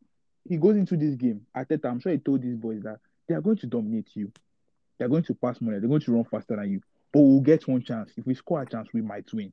he 0.47 0.57
goes 0.57 0.75
into 0.75 0.97
this 0.97 1.15
game, 1.15 1.45
Arteta, 1.55 1.85
I'm 1.85 1.99
sure 1.99 2.11
he 2.11 2.17
told 2.17 2.41
these 2.41 2.55
boys 2.55 2.81
that 2.83 2.99
they 3.27 3.35
are 3.35 3.41
going 3.41 3.57
to 3.57 3.67
dominate 3.67 4.09
you. 4.15 4.31
They're 5.01 5.09
going 5.09 5.23
to 5.23 5.33
pass 5.33 5.59
more, 5.59 5.71
they're 5.79 5.89
going 5.89 5.99
to 5.99 6.11
run 6.11 6.25
faster 6.25 6.55
than 6.55 6.69
you. 6.73 6.81
But 7.11 7.21
we'll 7.21 7.39
get 7.41 7.67
one 7.67 7.81
chance. 7.81 8.11
If 8.15 8.27
we 8.27 8.35
score 8.35 8.61
a 8.61 8.67
chance, 8.67 8.89
we 8.93 9.01
might 9.01 9.33
win. 9.33 9.51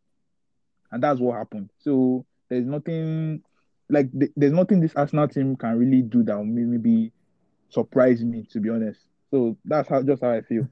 And 0.92 1.02
that's 1.02 1.20
what 1.20 1.38
happened. 1.38 1.70
So 1.78 2.26
there's 2.50 2.66
nothing 2.66 3.42
like 3.88 4.12
th- 4.12 4.32
there's 4.36 4.52
nothing 4.52 4.80
this 4.80 4.94
Arsenal 4.94 5.26
team 5.26 5.56
can 5.56 5.78
really 5.78 6.02
do 6.02 6.22
that 6.24 6.36
will 6.36 6.44
maybe 6.44 7.12
surprise 7.70 8.22
me, 8.22 8.46
to 8.52 8.60
be 8.60 8.68
honest. 8.68 9.00
So 9.30 9.56
that's 9.64 9.88
how 9.88 10.02
just 10.02 10.22
how 10.22 10.32
I 10.32 10.42
feel. 10.42 10.68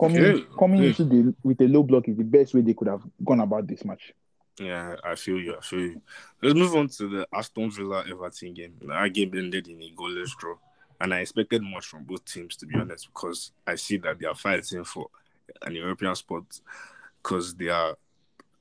Coming 0.00 0.24
Okay, 0.24 0.44
coming 0.58 0.78
okay. 0.80 0.88
into 0.88 1.04
the 1.04 1.34
with 1.42 1.60
a 1.60 1.68
low 1.68 1.82
block 1.82 2.08
is 2.08 2.16
the 2.16 2.24
best 2.24 2.54
way 2.54 2.62
they 2.62 2.72
could 2.72 2.88
have 2.88 3.02
gone 3.22 3.40
about 3.40 3.66
this 3.66 3.84
match. 3.84 4.14
Yeah, 4.58 4.96
I 5.04 5.14
feel 5.14 5.38
you. 5.38 5.56
I 5.58 5.60
feel 5.60 5.80
you. 5.80 6.02
Let's 6.42 6.58
move 6.58 6.74
on 6.74 6.88
to 6.88 7.08
the 7.08 7.28
Aston 7.34 7.70
Villa 7.70 8.02
Everton 8.10 8.54
game. 8.54 8.76
That 8.80 9.12
game 9.12 9.32
ended 9.36 9.68
in 9.68 9.82
a 9.82 9.92
goalless 9.94 10.34
draw. 10.38 10.54
And 11.00 11.12
I 11.14 11.20
expected 11.20 11.62
much 11.62 11.86
from 11.86 12.04
both 12.04 12.24
teams 12.24 12.56
to 12.56 12.66
be 12.66 12.78
honest, 12.78 13.06
because 13.06 13.52
I 13.66 13.74
see 13.74 13.98
that 13.98 14.18
they 14.18 14.26
are 14.26 14.34
fighting 14.34 14.84
for 14.84 15.08
an 15.62 15.74
European 15.74 16.14
spot, 16.14 16.44
because 17.22 17.54
they 17.54 17.68
are, 17.68 17.96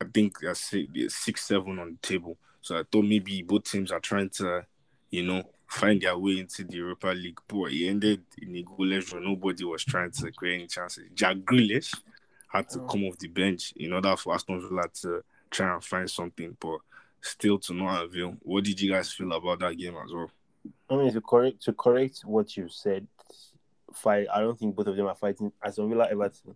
I 0.02 0.06
think 0.14 0.40
they 0.40 0.48
are 0.48 0.56
six, 0.56 0.90
they're 0.94 1.10
six 1.10 1.44
seven 1.44 1.80
on 1.80 1.98
the 2.02 2.08
table. 2.08 2.38
So 2.62 2.78
I 2.78 2.84
thought 2.92 3.06
maybe 3.06 3.44
both 3.44 3.64
teams 3.64 3.92
are 3.92 4.00
trying 4.00 4.30
to, 4.32 4.66
you 5.12 5.24
know, 5.24 5.44
find 5.68 6.02
their 6.02 6.18
way 6.18 6.40
into 6.40 6.64
the 6.64 6.78
Europa 6.78 7.08
League. 7.08 7.40
But 7.48 7.72
it 7.72 7.88
ended 7.88 8.24
in 8.42 8.56
a 8.56 8.64
goalless 8.64 9.06
draw. 9.06 9.20
Nobody 9.20 9.64
was 9.64 9.84
trying 9.86 10.12
to 10.12 10.32
create 10.32 10.56
any 10.56 10.68
chances. 10.68 11.06
Jack 11.14 11.38
Grealish 11.38 11.94
had 12.52 12.68
to 12.70 12.82
oh. 12.82 12.86
come 12.86 13.04
off 13.06 13.20
the 13.20 13.28
bench 13.28 13.74
in 13.76 13.94
order 13.94 14.16
for 14.18 14.34
Aston 14.34 14.62
Villa 14.62 14.84
to 15.02 15.24
try 15.52 15.74
and 15.74 15.84
find 15.84 16.10
something, 16.10 16.58
but 16.60 16.80
still 17.22 17.60
to 17.60 17.74
no 17.74 17.88
avail. 17.88 18.36
What 18.42 18.64
did 18.64 18.80
you 18.82 18.92
guys 18.92 19.12
feel 19.14 19.32
about 19.32 19.60
that 19.60 19.78
game 19.78 19.96
as 20.04 20.12
well? 20.12 20.32
I 20.90 20.96
mean, 20.96 21.12
to 21.14 21.22
correct 21.22 21.62
to 21.64 21.74
correct 21.74 22.22
what 22.26 22.56
you 22.56 22.70
said, 22.70 23.08
fight. 23.94 24.28
I 24.34 24.40
don't 24.40 24.58
think 24.58 24.76
both 24.76 24.88
of 24.88 24.96
them 24.96 25.08
are 25.08 25.16
fighting. 25.16 25.52
Aston 25.64 25.90
Villa, 25.90 26.08
Everton. 26.10 26.56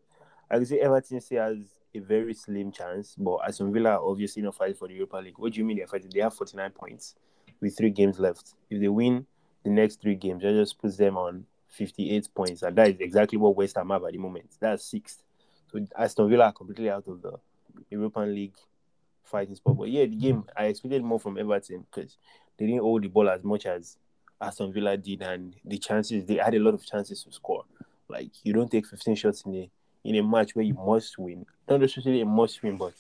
I 0.52 0.58
would 0.58 0.68
say 0.68 0.80
Everton 0.80 1.22
still 1.22 1.44
has 1.44 1.58
a 1.94 2.00
very 2.00 2.34
slim 2.34 2.72
chance, 2.72 3.16
but 3.18 3.40
Aston 3.48 3.74
Villa 3.74 3.92
are 3.92 4.04
obviously 4.04 4.42
not 4.42 4.56
fighting 4.56 4.76
for 4.76 4.88
the 4.88 4.94
Europa 4.94 5.18
League. 5.18 5.38
What 5.38 5.54
do 5.54 5.60
you 5.60 5.66
mean 5.66 5.78
they're 5.78 5.88
fighting? 5.88 6.12
They 6.14 6.22
have 6.22 6.34
49 6.34 6.72
points 6.72 7.16
with 7.60 7.76
three 7.78 7.90
games 7.90 8.20
left. 8.20 8.54
If 8.70 8.80
they 8.80 8.88
win 8.88 9.26
the 9.64 9.70
next 9.70 10.02
three 10.02 10.16
games, 10.16 10.44
that 10.44 10.54
just 10.54 10.80
puts 10.80 10.98
them 10.98 11.18
on 11.18 11.46
58 11.70 12.30
points, 12.34 12.62
and 12.64 12.76
that 12.76 12.90
is 12.90 13.00
exactly 13.00 13.38
what 13.38 13.56
West 13.56 13.76
Ham 13.78 13.90
have 13.90 14.04
at 14.04 14.12
the 14.12 14.18
moment. 14.18 14.50
That's 14.60 14.86
sixth. 14.86 15.24
So 15.72 15.86
Aston 15.98 16.30
Villa 16.30 16.46
are 16.46 16.54
completely 16.54 16.90
out 16.90 17.08
of 17.08 17.22
the 17.22 17.34
European 17.90 18.34
League 18.34 18.56
fighting 19.24 19.56
spot. 19.56 19.78
But 19.78 19.90
yeah, 19.90 20.06
the 20.06 20.16
game 20.16 20.44
I 20.58 20.66
expected 20.66 21.04
more 21.04 21.20
from 21.20 21.38
Everton 21.38 21.86
because 21.90 22.18
they 22.58 22.66
didn't 22.66 22.82
hold 22.82 23.04
the 23.04 23.08
ball 23.08 23.30
as 23.30 23.44
much 23.44 23.66
as 23.66 23.98
Aston 24.42 24.72
Villa 24.72 24.98
did, 24.98 25.22
and 25.22 25.56
the 25.66 25.78
chances 25.78 26.26
they 26.26 26.36
had 26.36 26.56
a 26.56 26.60
lot 26.60 26.74
of 26.74 26.86
chances 26.86 27.24
to 27.24 27.32
score. 27.32 27.66
Like 28.08 28.32
you 28.44 28.54
don't 28.54 28.72
take 28.72 28.88
15 28.88 29.16
shots 29.16 29.44
in 29.46 29.56
a 29.56 29.72
in 30.04 30.16
a 30.16 30.24
match 30.24 30.56
where 30.56 30.66
you 30.66 30.74
must 30.74 31.18
win. 31.18 31.46
Not 31.70 31.82
necessarily 31.82 32.22
a 32.22 32.26
must 32.26 32.64
win, 32.64 32.78
but 32.78 32.94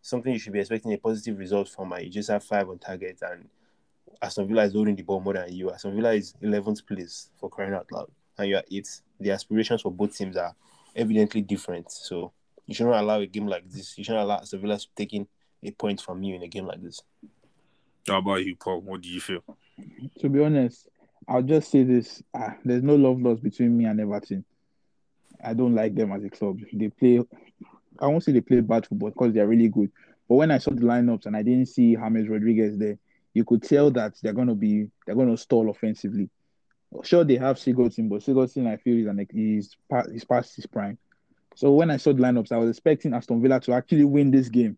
something 0.00 0.32
you 0.32 0.38
should 0.38 0.52
be 0.52 0.60
expecting 0.60 0.92
a 0.92 0.98
positive 0.98 1.38
result 1.38 1.68
from. 1.68 1.94
You 2.00 2.08
just 2.08 2.30
have 2.30 2.42
five 2.42 2.68
on 2.68 2.78
target, 2.78 3.18
and 3.22 3.48
Aston 4.22 4.48
Villa 4.48 4.64
is 4.64 4.72
holding 4.72 4.96
the 4.96 5.02
ball 5.02 5.20
more 5.20 5.34
than 5.34 5.52
you. 5.52 5.70
Aston 5.70 5.94
Villa 5.94 6.12
is 6.12 6.34
11th 6.42 6.86
place 6.86 7.30
for 7.38 7.48
crying 7.48 7.74
out 7.74 7.90
loud, 7.92 8.10
and 8.38 8.48
you 8.48 8.56
are 8.56 8.64
eighth. 8.70 9.02
The 9.18 9.30
aspirations 9.30 9.82
for 9.82 9.92
both 9.92 10.16
teams 10.16 10.36
are 10.36 10.54
evidently 10.96 11.42
different. 11.42 11.90
So 11.92 12.32
you 12.66 12.74
shouldn't 12.74 12.96
allow 12.96 13.20
a 13.20 13.26
game 13.26 13.46
like 13.46 13.68
this. 13.70 13.96
You 13.98 14.04
shouldn't 14.04 14.22
allow 14.24 14.38
Aston 14.38 14.60
Villa 14.60 14.78
taking 14.96 15.26
a 15.62 15.70
point 15.72 16.00
from 16.00 16.22
you 16.22 16.34
in 16.34 16.42
a 16.42 16.48
game 16.48 16.66
like 16.66 16.82
this. 16.82 17.02
How 18.06 18.18
about 18.18 18.44
you, 18.44 18.56
Paul? 18.56 18.80
What 18.80 19.02
do 19.02 19.08
you 19.08 19.20
feel? 19.20 19.42
To 20.20 20.28
be 20.28 20.42
honest, 20.42 20.88
I'll 21.28 21.42
just 21.42 21.70
say 21.70 21.84
this: 21.84 22.22
ah, 22.34 22.54
there's 22.64 22.82
no 22.82 22.96
love 22.96 23.20
lost 23.20 23.42
between 23.42 23.76
me 23.76 23.84
and 23.84 24.00
Everton. 24.00 24.44
I 25.42 25.54
don't 25.54 25.74
like 25.74 25.94
them 25.94 26.12
as 26.12 26.24
a 26.24 26.30
club. 26.30 26.58
They 26.72 26.88
play. 26.88 27.20
I 27.98 28.06
won't 28.06 28.24
say 28.24 28.32
they 28.32 28.40
play 28.40 28.60
bad 28.60 28.86
football 28.86 29.10
because 29.10 29.34
they're 29.34 29.46
really 29.46 29.68
good. 29.68 29.90
But 30.28 30.36
when 30.36 30.50
I 30.50 30.58
saw 30.58 30.70
the 30.70 30.82
lineups 30.82 31.26
and 31.26 31.36
I 31.36 31.42
didn't 31.42 31.66
see 31.66 31.96
James 31.96 32.28
Rodriguez 32.28 32.78
there, 32.78 32.98
you 33.34 33.44
could 33.44 33.62
tell 33.62 33.90
that 33.92 34.14
they're 34.22 34.32
gonna 34.32 34.54
be 34.54 34.88
they're 35.06 35.16
gonna 35.16 35.36
stall 35.36 35.70
offensively. 35.70 36.30
Sure, 37.02 37.24
they 37.24 37.36
have 37.36 37.56
Sigurdsson, 37.56 38.08
but 38.08 38.20
Sigurdsson 38.20 38.66
I 38.66 38.76
feel 38.76 38.98
is 38.98 39.06
an 39.06 39.24
past, 39.90 40.10
he's 40.10 40.24
past 40.24 40.56
his 40.56 40.66
prime. 40.66 40.98
So 41.54 41.72
when 41.72 41.90
I 41.90 41.96
saw 41.96 42.12
the 42.12 42.22
lineups, 42.22 42.52
I 42.52 42.56
was 42.56 42.70
expecting 42.70 43.14
Aston 43.14 43.42
Villa 43.42 43.60
to 43.60 43.72
actually 43.72 44.04
win 44.04 44.30
this 44.30 44.48
game 44.48 44.76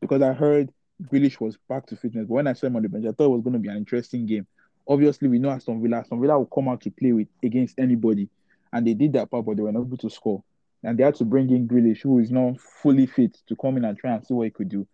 because 0.00 0.22
I 0.22 0.32
heard 0.32 0.72
Grealish 1.02 1.40
was 1.40 1.56
back 1.68 1.86
to 1.86 1.96
fitness. 1.96 2.26
But 2.26 2.34
when 2.34 2.46
I 2.46 2.52
saw 2.52 2.66
him 2.66 2.76
on 2.76 2.82
the 2.82 2.88
bench, 2.88 3.06
I 3.06 3.12
thought 3.12 3.26
it 3.26 3.36
was 3.36 3.42
going 3.42 3.54
to 3.54 3.58
be 3.58 3.68
an 3.68 3.76
interesting 3.76 4.26
game. 4.26 4.46
Obviously, 4.86 5.28
we 5.28 5.38
know 5.38 5.50
Aston 5.50 5.82
Villa. 5.82 5.98
Aston 5.98 6.20
Villa 6.20 6.38
will 6.38 6.46
come 6.46 6.68
out 6.68 6.80
to 6.82 6.90
play 6.90 7.12
with 7.12 7.28
against 7.42 7.78
anybody, 7.78 8.28
and 8.72 8.86
they 8.86 8.94
did 8.94 9.12
that 9.14 9.30
part, 9.30 9.46
but 9.46 9.56
they 9.56 9.62
were 9.62 9.72
not 9.72 9.82
able 9.82 9.96
to 9.98 10.10
score. 10.10 10.42
And 10.82 10.98
they 10.98 11.04
had 11.04 11.14
to 11.16 11.24
bring 11.24 11.50
in 11.50 11.66
Grealish, 11.66 12.02
who 12.02 12.18
is 12.18 12.30
not 12.30 12.60
fully 12.60 13.06
fit, 13.06 13.38
to 13.46 13.56
come 13.56 13.78
in 13.78 13.84
and 13.84 13.96
try 13.96 14.12
and 14.12 14.24
see 14.24 14.34
what 14.34 14.44
he 14.44 14.50
could 14.50 14.68
do. 14.68 14.86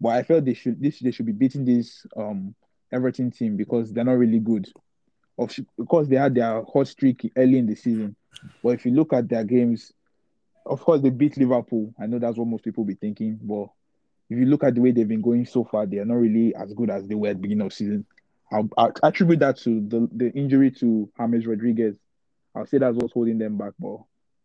But 0.00 0.10
I 0.10 0.22
felt 0.24 0.44
they 0.44 0.54
should 0.54 0.82
this 0.82 0.98
they 0.98 1.10
should 1.10 1.26
be 1.26 1.32
beating 1.32 1.64
this 1.64 2.04
um 2.16 2.54
Everton 2.92 3.30
team 3.30 3.56
because 3.56 3.92
they're 3.92 4.04
not 4.04 4.18
really 4.18 4.40
good. 4.40 4.68
Of 5.38 5.54
course, 5.88 6.08
they 6.08 6.16
had 6.16 6.34
their 6.34 6.62
hot 6.64 6.88
streak 6.88 7.30
early 7.36 7.58
in 7.58 7.66
the 7.66 7.76
season. 7.76 8.16
But 8.62 8.70
if 8.70 8.86
you 8.86 8.92
look 8.92 9.12
at 9.12 9.28
their 9.28 9.44
games, 9.44 9.92
of 10.64 10.80
course 10.80 11.00
they 11.00 11.10
beat 11.10 11.36
Liverpool. 11.36 11.94
I 12.00 12.06
know 12.06 12.18
that's 12.18 12.36
what 12.36 12.48
most 12.48 12.64
people 12.64 12.84
be 12.84 12.94
thinking, 12.94 13.38
but 13.42 13.68
if 14.28 14.38
you 14.38 14.46
look 14.46 14.64
at 14.64 14.74
the 14.74 14.80
way 14.80 14.90
they've 14.90 15.06
been 15.06 15.22
going 15.22 15.46
so 15.46 15.64
far, 15.64 15.86
they 15.86 15.98
are 15.98 16.04
not 16.04 16.16
really 16.16 16.54
as 16.54 16.72
good 16.72 16.90
as 16.90 17.06
they 17.06 17.14
were 17.14 17.28
at 17.28 17.36
the 17.36 17.42
beginning 17.42 17.66
of 17.66 17.72
season. 17.72 18.04
I'll, 18.52 18.68
I'll 18.76 18.92
attribute 19.02 19.40
that 19.40 19.58
to 19.58 19.80
the, 19.88 20.08
the 20.12 20.30
injury 20.32 20.70
to 20.72 21.08
James 21.18 21.46
Rodriguez. 21.46 21.96
I'll 22.54 22.66
say 22.66 22.78
that's 22.78 22.96
what's 22.96 23.12
holding 23.12 23.38
them 23.38 23.56
back. 23.56 23.72
But 23.78 23.98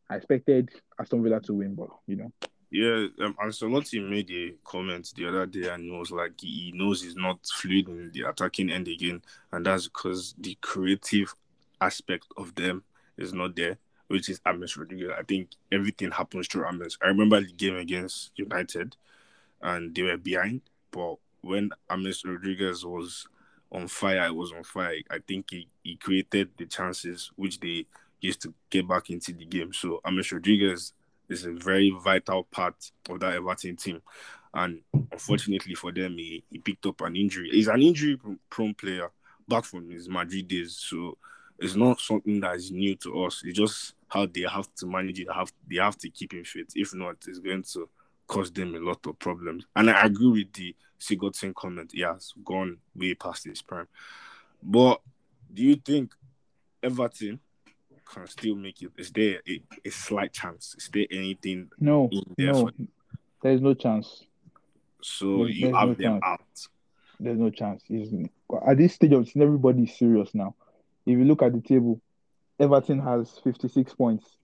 I 0.10 0.16
expected 0.16 0.70
Aston 1.00 1.24
Villa 1.24 1.40
to 1.42 1.54
win, 1.54 1.76
but 1.76 1.90
you 2.08 2.18
know. 2.18 2.32
Yeah, 2.72 3.08
um, 3.26 3.36
Ancelotti 3.44 4.08
made 4.08 4.32
a 4.32 4.54
comment 4.64 5.12
the 5.16 5.28
other 5.28 5.46
day, 5.46 5.68
and 5.68 5.84
he 5.84 5.92
was 5.92 6.10
like, 6.10 6.40
he 6.40 6.72
knows 6.74 7.02
he's 7.02 7.18
not 7.18 7.40
fluid 7.46 7.90
in 7.90 8.12
the 8.14 8.30
attacking 8.30 8.72
end 8.72 8.88
again, 8.88 9.22
and 9.52 9.66
that's 9.66 9.88
because 9.88 10.36
the 10.38 10.58
creative 10.62 11.36
aspect 11.82 12.28
of 12.38 12.56
them 12.56 12.84
is 13.18 13.34
not 13.34 13.58
there, 13.58 13.78
which 14.08 14.30
is 14.30 14.40
James 14.46 14.78
Rodriguez. 14.78 15.12
I 15.18 15.24
think 15.24 15.50
everything 15.70 16.12
happens 16.12 16.48
through 16.48 16.64
James. 16.72 16.98
I 17.04 17.08
remember 17.08 17.42
the 17.42 17.52
game 17.52 17.76
against 17.76 18.32
United 18.38 18.96
and 19.62 19.94
they 19.94 20.04
were 20.04 20.18
behind. 20.18 20.62
But 20.92 21.16
when 21.42 21.72
James 21.90 22.24
Rodriguez 22.26 22.86
was 22.86 23.28
on 23.72 23.88
fire, 23.88 24.26
it 24.26 24.36
was 24.36 24.52
on 24.52 24.64
fire. 24.64 24.98
I 25.10 25.20
think 25.26 25.48
he, 25.50 25.68
he 25.84 25.96
created 25.96 26.50
the 26.58 26.66
chances 26.66 27.32
which 27.36 27.60
they 27.60 27.86
used 28.20 28.42
to 28.44 28.54
get 28.70 28.88
back 28.88 29.10
into 29.10 29.34
the 29.34 29.46
game. 29.46 29.74
So 29.74 30.02
James 30.06 30.32
Rodriguez 30.32 30.94
is 31.30 31.46
a 31.46 31.52
very 31.52 31.90
vital 32.04 32.44
part 32.44 32.76
of 33.10 33.20
that 33.22 33.34
Everton 33.34 33.76
team. 33.76 34.02
And 34.54 34.82
unfortunately 35.12 35.76
for 35.76 35.92
them, 35.92 36.18
he, 36.18 36.44
he 36.50 36.58
picked 36.60 36.86
up 36.86 37.02
an 37.02 37.16
injury. 37.16 37.50
He's 37.52 37.70
an 37.70 37.82
injury 37.82 38.20
prone 38.50 38.74
player 38.74 39.10
back 39.48 39.64
from 39.64 39.90
his 39.90 40.10
Madrid 40.10 40.48
days. 40.48 40.76
So 40.78 41.18
it's 41.58 41.76
not 41.76 42.00
something 42.00 42.40
that 42.42 42.56
is 42.56 42.72
new 42.72 42.96
to 42.98 43.24
us. 43.24 43.42
It's 43.46 43.58
just 43.58 43.94
how 44.10 44.26
they 44.26 44.42
have 44.42 44.68
to 44.76 44.88
manage 44.88 45.20
it. 45.22 45.32
Have 45.34 45.54
they 45.70 45.78
have 45.78 45.98
to 46.00 46.10
keep 46.10 46.34
him 46.34 46.44
fit. 46.44 46.74
If 46.76 46.94
not, 46.94 47.16
it's 47.28 47.40
going 47.40 47.64
to 47.74 47.88
caused 48.32 48.56
them 48.56 48.74
a 48.76 48.80
lot 48.80 49.06
of 49.06 49.20
problems. 49.20 49.66
And 49.76 49.90
I 49.90 50.06
agree 50.06 50.44
with 50.44 50.54
the 50.54 50.74
Sigurdsson 50.98 51.54
comment. 51.54 51.92
He 51.94 52.02
has 52.02 52.34
gone 52.46 52.78
way 52.96 53.14
past 53.14 53.44
his 53.44 53.62
prime. 53.62 53.90
But 54.64 55.02
do 55.54 55.64
you 55.64 55.76
think 55.76 56.14
Everton 56.82 57.42
can 58.06 58.28
still 58.28 58.56
make 58.56 58.82
it? 58.82 58.92
Is 58.98 59.12
there 59.12 59.42
a, 59.48 59.62
a 59.84 59.90
slight 59.90 60.32
chance? 60.32 60.76
Is 60.78 60.90
there 60.94 61.06
anything? 61.12 61.70
No, 61.78 62.10
no. 62.38 62.70
There's 63.44 63.62
no 63.62 63.74
chance. 63.74 64.24
So 65.02 65.40
there's, 65.40 65.58
you 65.58 65.66
there's 65.66 65.76
have 65.76 65.88
no 65.90 65.94
them 65.96 66.14
chance. 66.14 66.24
out. 66.24 66.68
There's 67.20 67.40
no 67.40 67.50
chance. 67.50 67.84
It's, 67.90 68.30
at 68.66 68.78
this 68.78 68.94
stage 68.94 69.12
of 69.12 69.26
season, 69.26 69.42
everybody 69.42 69.84
is 69.84 69.98
serious 69.98 70.34
now. 70.34 70.56
If 71.06 71.18
you 71.18 71.26
look 71.26 71.42
at 71.42 71.52
the 71.52 71.62
table, 71.62 72.00
Everton 72.58 73.00
has 73.00 73.40
56 73.44 73.94
points. 73.94 74.38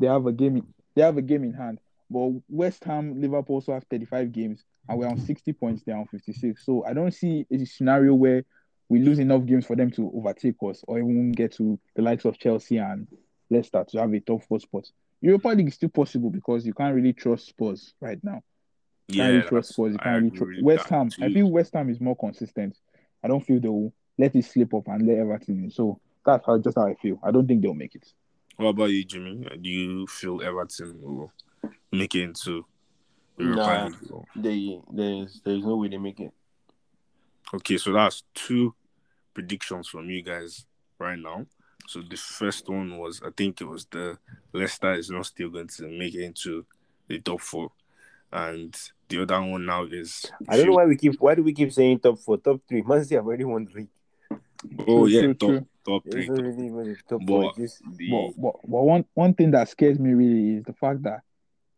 They 0.00 0.08
have 0.08 0.26
a 0.26 0.32
game. 0.32 0.66
They 0.96 1.02
have 1.02 1.16
a 1.16 1.22
game 1.22 1.44
in 1.44 1.52
hand. 1.52 1.78
But 2.10 2.30
West 2.48 2.84
Ham, 2.84 3.20
Liverpool 3.20 3.56
also 3.56 3.74
have 3.74 3.84
35 3.90 4.32
games, 4.32 4.64
and 4.88 4.98
we're 4.98 5.08
on 5.08 5.18
60 5.18 5.52
points. 5.52 5.82
They're 5.84 5.96
on 5.96 6.06
56. 6.06 6.64
So 6.64 6.84
I 6.84 6.94
don't 6.94 7.12
see 7.12 7.46
a 7.50 7.64
scenario 7.64 8.14
where 8.14 8.44
we 8.88 9.00
lose 9.00 9.18
enough 9.18 9.44
games 9.44 9.66
for 9.66 9.76
them 9.76 9.90
to 9.92 10.10
overtake 10.14 10.56
us, 10.62 10.82
or 10.88 10.98
even 10.98 11.32
get 11.32 11.52
to 11.54 11.78
the 11.94 12.02
likes 12.02 12.24
of 12.24 12.38
Chelsea 12.38 12.78
and 12.78 13.06
Leicester 13.50 13.84
to 13.90 13.98
have 13.98 14.12
a 14.12 14.20
top 14.20 14.42
four 14.44 14.60
spot. 14.60 14.90
Europa 15.20 15.48
League 15.48 15.68
is 15.68 15.74
still 15.74 15.88
possible 15.88 16.30
because 16.30 16.64
you 16.64 16.72
can't 16.72 16.94
really 16.94 17.12
trust 17.12 17.48
Spurs 17.48 17.94
right 18.00 18.22
now. 18.22 18.42
You 19.08 19.22
yeah, 19.22 19.28
really 19.28 19.48
trust 19.48 19.70
Spurs. 19.70 19.92
You 19.92 19.98
can't 19.98 20.22
really 20.22 20.36
trust 20.36 20.62
West 20.62 20.88
Ham. 20.88 21.10
Too. 21.10 21.24
I 21.24 21.32
feel 21.32 21.50
West 21.50 21.74
Ham 21.74 21.90
is 21.90 22.00
more 22.00 22.16
consistent. 22.16 22.76
I 23.22 23.28
don't 23.28 23.44
feel 23.44 23.60
they'll 23.60 23.92
let 24.16 24.34
it 24.34 24.44
slip 24.44 24.72
up 24.74 24.86
and 24.86 25.06
let 25.06 25.18
Everton 25.18 25.64
in. 25.64 25.70
So 25.70 26.00
that's 26.24 26.46
how 26.46 26.58
just 26.58 26.76
how 26.76 26.86
I 26.86 26.94
feel. 26.94 27.18
I 27.22 27.30
don't 27.30 27.46
think 27.46 27.62
they'll 27.62 27.74
make 27.74 27.94
it. 27.94 28.06
What 28.56 28.70
about 28.70 28.90
you, 28.90 29.04
Jimmy? 29.04 29.46
Do 29.60 29.70
you 29.70 30.06
feel 30.06 30.42
Everton 30.42 31.00
will 31.00 31.32
make 31.92 32.14
it 32.14 32.22
into 32.22 32.64
the 33.36 33.44
nah, 33.44 33.90
they, 34.34 34.80
there's 34.92 35.40
there's 35.44 35.64
no 35.64 35.76
way 35.76 35.88
they 35.88 35.98
make 35.98 36.20
it. 36.20 36.32
Okay, 37.54 37.78
so 37.78 37.92
that's 37.92 38.24
two 38.34 38.74
predictions 39.32 39.88
from 39.88 40.10
you 40.10 40.22
guys 40.22 40.66
right 40.98 41.18
now. 41.18 41.46
So 41.86 42.02
the 42.02 42.16
first 42.16 42.68
one 42.68 42.98
was 42.98 43.22
I 43.24 43.30
think 43.36 43.60
it 43.60 43.64
was 43.64 43.86
the 43.86 44.18
Leicester 44.52 44.92
is 44.94 45.10
not 45.10 45.26
still 45.26 45.48
going 45.48 45.68
to 45.68 45.88
make 45.88 46.14
it 46.14 46.24
into 46.24 46.66
the 47.06 47.20
top 47.20 47.40
four. 47.40 47.70
And 48.30 48.76
the 49.08 49.22
other 49.22 49.40
one 49.40 49.64
now 49.64 49.84
is 49.84 50.26
I 50.48 50.56
don't 50.56 50.66
know 50.66 50.72
why 50.72 50.84
we 50.84 50.96
keep 50.96 51.18
why 51.18 51.34
do 51.34 51.42
we 51.42 51.54
keep 51.54 51.72
saying 51.72 52.00
top 52.00 52.18
four, 52.18 52.36
top 52.36 52.60
three? 52.68 52.82
Man 52.82 53.02
City 53.02 53.14
have 53.14 53.26
already 53.26 53.44
won 53.44 53.64
the 53.64 53.72
league. 53.72 53.88
Oh 54.86 55.06
yeah, 55.06 55.32
top 55.32 55.64
top 55.86 56.02
three. 56.10 56.26
Top. 56.26 56.36
Really 56.36 56.96
top 57.08 57.20
but, 57.24 57.54
the... 57.56 57.70
but, 58.10 58.42
but, 58.42 58.54
but 58.64 58.82
one 58.82 59.04
one 59.14 59.32
thing 59.32 59.52
that 59.52 59.68
scares 59.68 59.98
me 59.98 60.12
really 60.12 60.58
is 60.58 60.64
the 60.64 60.74
fact 60.74 61.04
that 61.04 61.22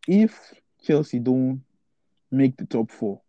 if 0.07 0.53
Chelsea 0.83 1.19
don't 1.19 1.61
make 2.31 2.57
the 2.57 2.65
top 2.65 2.89
four, 2.91 3.21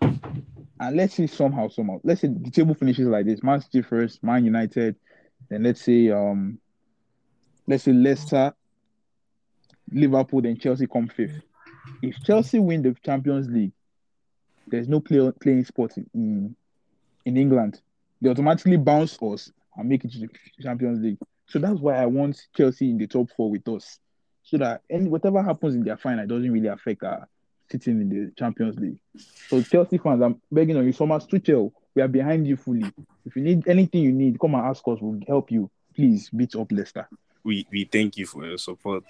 and 0.00 0.96
let's 0.96 1.14
say 1.14 1.26
somehow, 1.26 1.68
somehow, 1.68 2.00
let's 2.04 2.20
say 2.20 2.28
the 2.28 2.50
table 2.50 2.74
finishes 2.74 3.06
like 3.06 3.26
this: 3.26 3.42
Man 3.42 3.60
City 3.60 3.82
first, 3.82 4.22
Man 4.22 4.44
United, 4.44 4.96
then 5.48 5.62
let's 5.62 5.82
say 5.82 6.10
um 6.10 6.58
let's 7.66 7.84
say 7.84 7.92
Leicester, 7.92 8.54
Liverpool, 9.90 10.42
then 10.42 10.58
Chelsea 10.58 10.86
come 10.86 11.08
fifth. 11.08 11.40
If 12.02 12.22
Chelsea 12.24 12.58
win 12.58 12.82
the 12.82 12.94
Champions 13.04 13.48
League, 13.48 13.72
there's 14.66 14.88
no 14.88 15.00
play, 15.00 15.30
playing 15.40 15.64
sport 15.64 15.96
in, 15.96 16.06
in 16.14 16.56
in 17.24 17.36
England. 17.36 17.80
They 18.20 18.30
automatically 18.30 18.76
bounce 18.76 19.20
us 19.22 19.50
and 19.76 19.88
make 19.88 20.04
it 20.04 20.12
to 20.12 20.18
the 20.20 20.28
Champions 20.62 21.00
League. 21.00 21.18
So 21.46 21.58
that's 21.58 21.80
why 21.80 21.96
I 21.96 22.06
want 22.06 22.40
Chelsea 22.56 22.90
in 22.90 22.98
the 22.98 23.06
top 23.06 23.30
four 23.36 23.50
with 23.50 23.68
us, 23.68 23.98
so 24.46 24.58
that 24.58 24.82
whatever 24.88 25.42
happens 25.42 25.74
in 25.74 25.82
their 25.82 25.96
final 25.96 26.26
doesn't 26.26 26.50
really 26.50 26.68
affect 26.68 27.02
our 27.02 27.28
sitting 27.70 28.00
in 28.00 28.08
the 28.08 28.32
Champions 28.38 28.78
League. 28.78 28.98
So 29.48 29.60
Chelsea 29.60 29.98
fans, 29.98 30.22
I'm 30.22 30.40
begging 30.52 30.76
on 30.76 30.86
you, 30.86 30.92
Thomas 30.92 31.26
Tuchel, 31.26 31.72
we 31.96 32.02
are 32.02 32.08
behind 32.08 32.46
you 32.46 32.56
fully. 32.56 32.92
If 33.24 33.34
you 33.34 33.42
need 33.42 33.66
anything 33.66 34.02
you 34.02 34.12
need, 34.12 34.38
come 34.38 34.54
and 34.54 34.64
ask 34.64 34.86
us. 34.86 34.98
We'll 35.00 35.20
help 35.26 35.50
you. 35.50 35.68
Please 35.94 36.30
beat 36.30 36.54
up 36.54 36.70
Leicester. 36.70 37.08
We 37.42 37.66
we 37.72 37.84
thank 37.84 38.16
you 38.18 38.26
for 38.26 38.46
your 38.46 38.58
support. 38.58 39.04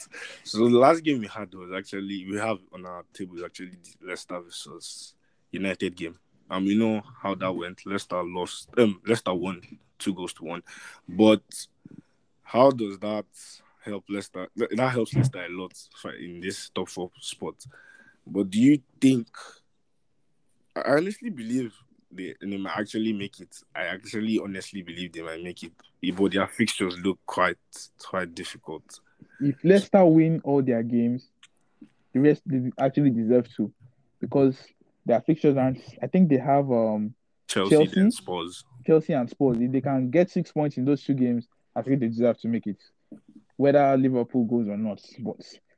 So 0.44 0.59
the 0.68 0.79
last 0.79 1.03
game 1.03 1.20
we 1.20 1.27
had 1.27 1.53
was 1.55 1.70
actually 1.77 2.27
we 2.31 2.38
have 2.38 2.59
on 2.72 2.87
our 2.87 3.05
table 3.12 3.44
actually 3.44 3.72
Leicester 4.01 4.40
versus 4.40 5.14
United 5.51 5.96
game. 5.96 6.18
And 6.49 6.64
we 6.64 6.79
know 6.79 7.03
how 7.20 7.35
that 7.35 7.53
went. 7.53 7.85
Leicester 7.85 8.22
lost 8.22 8.70
um 8.79 9.01
Leicester 9.07 9.35
won 9.35 9.61
two 9.99 10.14
goals 10.14 10.33
to 10.35 10.44
one. 10.44 10.62
But 11.09 11.42
how 12.42 12.70
does 12.70 12.99
that 13.01 13.27
help 13.87 14.05
Leicester? 14.09 14.49
That 14.57 14.90
helps 14.90 15.14
Leicester 15.14 15.44
a 15.44 15.49
lot 15.49 15.72
in 16.20 16.40
this 16.40 16.68
top 16.70 16.88
four 16.88 17.11
spot. 17.20 17.55
But 18.27 18.51
do 18.51 18.61
you 18.61 18.81
think? 19.01 19.29
I 20.75 20.96
honestly 20.96 21.31
believe 21.31 21.72
they, 22.11 22.35
they 22.40 22.57
might 22.59 22.77
actually 22.79 23.12
make 23.12 23.40
it. 23.40 23.57
I 23.75 23.85
actually 23.85 24.38
honestly 24.42 24.83
believe 24.83 25.12
they 25.12 25.22
might 25.22 25.42
make 25.42 25.62
it. 25.62 25.72
But 26.14 26.33
their 26.33 26.46
fixtures 26.46 26.99
look 26.99 27.18
quite 27.27 27.59
quite 27.99 28.35
difficult. 28.35 29.01
If 29.40 29.57
Leicester 29.64 30.05
win 30.05 30.40
all 30.44 30.62
their 30.62 30.83
games, 30.83 31.29
the 32.12 32.20
rest 32.20 32.42
they 32.46 32.70
actually 32.79 33.11
deserve 33.11 33.49
to, 33.57 33.72
because 34.20 34.59
their 35.05 35.20
fixtures 35.20 35.57
aren't. 35.57 35.81
I 36.03 36.07
think 36.07 36.29
they 36.29 36.38
have 36.38 36.70
um 36.70 37.14
Chelsea, 37.46 37.77
Chelsea? 37.77 37.92
then 37.94 38.11
Spurs. 38.11 38.64
Chelsea 38.87 39.12
and 39.12 39.29
Spurs. 39.31 39.59
If 39.61 39.72
they 39.72 39.81
can 39.81 40.11
get 40.11 40.31
six 40.31 40.53
points 40.53 40.77
in 40.77 40.85
those 40.85 41.03
two 41.03 41.14
games, 41.14 41.46
I 41.75 41.83
think 41.83 42.01
they 42.01 42.09
deserve 42.09 42.38
to 42.40 42.49
make 42.49 42.66
it, 42.66 42.79
whether 43.57 43.97
Liverpool 43.97 44.45
goes 44.45 44.69
or 44.69 44.77
not. 44.77 45.01
But 45.21 45.37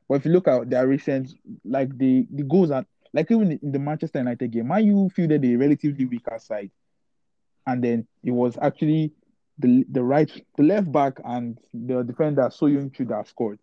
but 0.08 0.14
if 0.16 0.24
you 0.24 0.32
look 0.32 0.48
at 0.48 0.70
their 0.70 0.86
recent, 0.86 1.30
like 1.64 1.96
the 1.96 2.26
the 2.30 2.42
goals 2.42 2.70
are 2.70 2.84
like 3.12 3.30
even 3.30 3.52
in 3.62 3.72
the 3.72 3.78
Manchester 3.78 4.18
United 4.18 4.50
game, 4.50 4.68
Man 4.68 4.84
U 4.86 5.08
fielded 5.14 5.44
a 5.44 5.56
relatively 5.56 6.04
weaker 6.04 6.38
side, 6.38 6.70
and 7.66 7.82
then 7.82 8.06
it 8.24 8.30
was 8.30 8.58
actually 8.60 9.12
the 9.58 9.84
the 9.90 10.02
right 10.02 10.30
the 10.56 10.62
left 10.62 10.90
back 10.92 11.14
and 11.24 11.58
the 11.72 12.02
defender 12.02 12.42
Söyüncü 12.48 13.08
that 13.08 13.26
scored. 13.28 13.58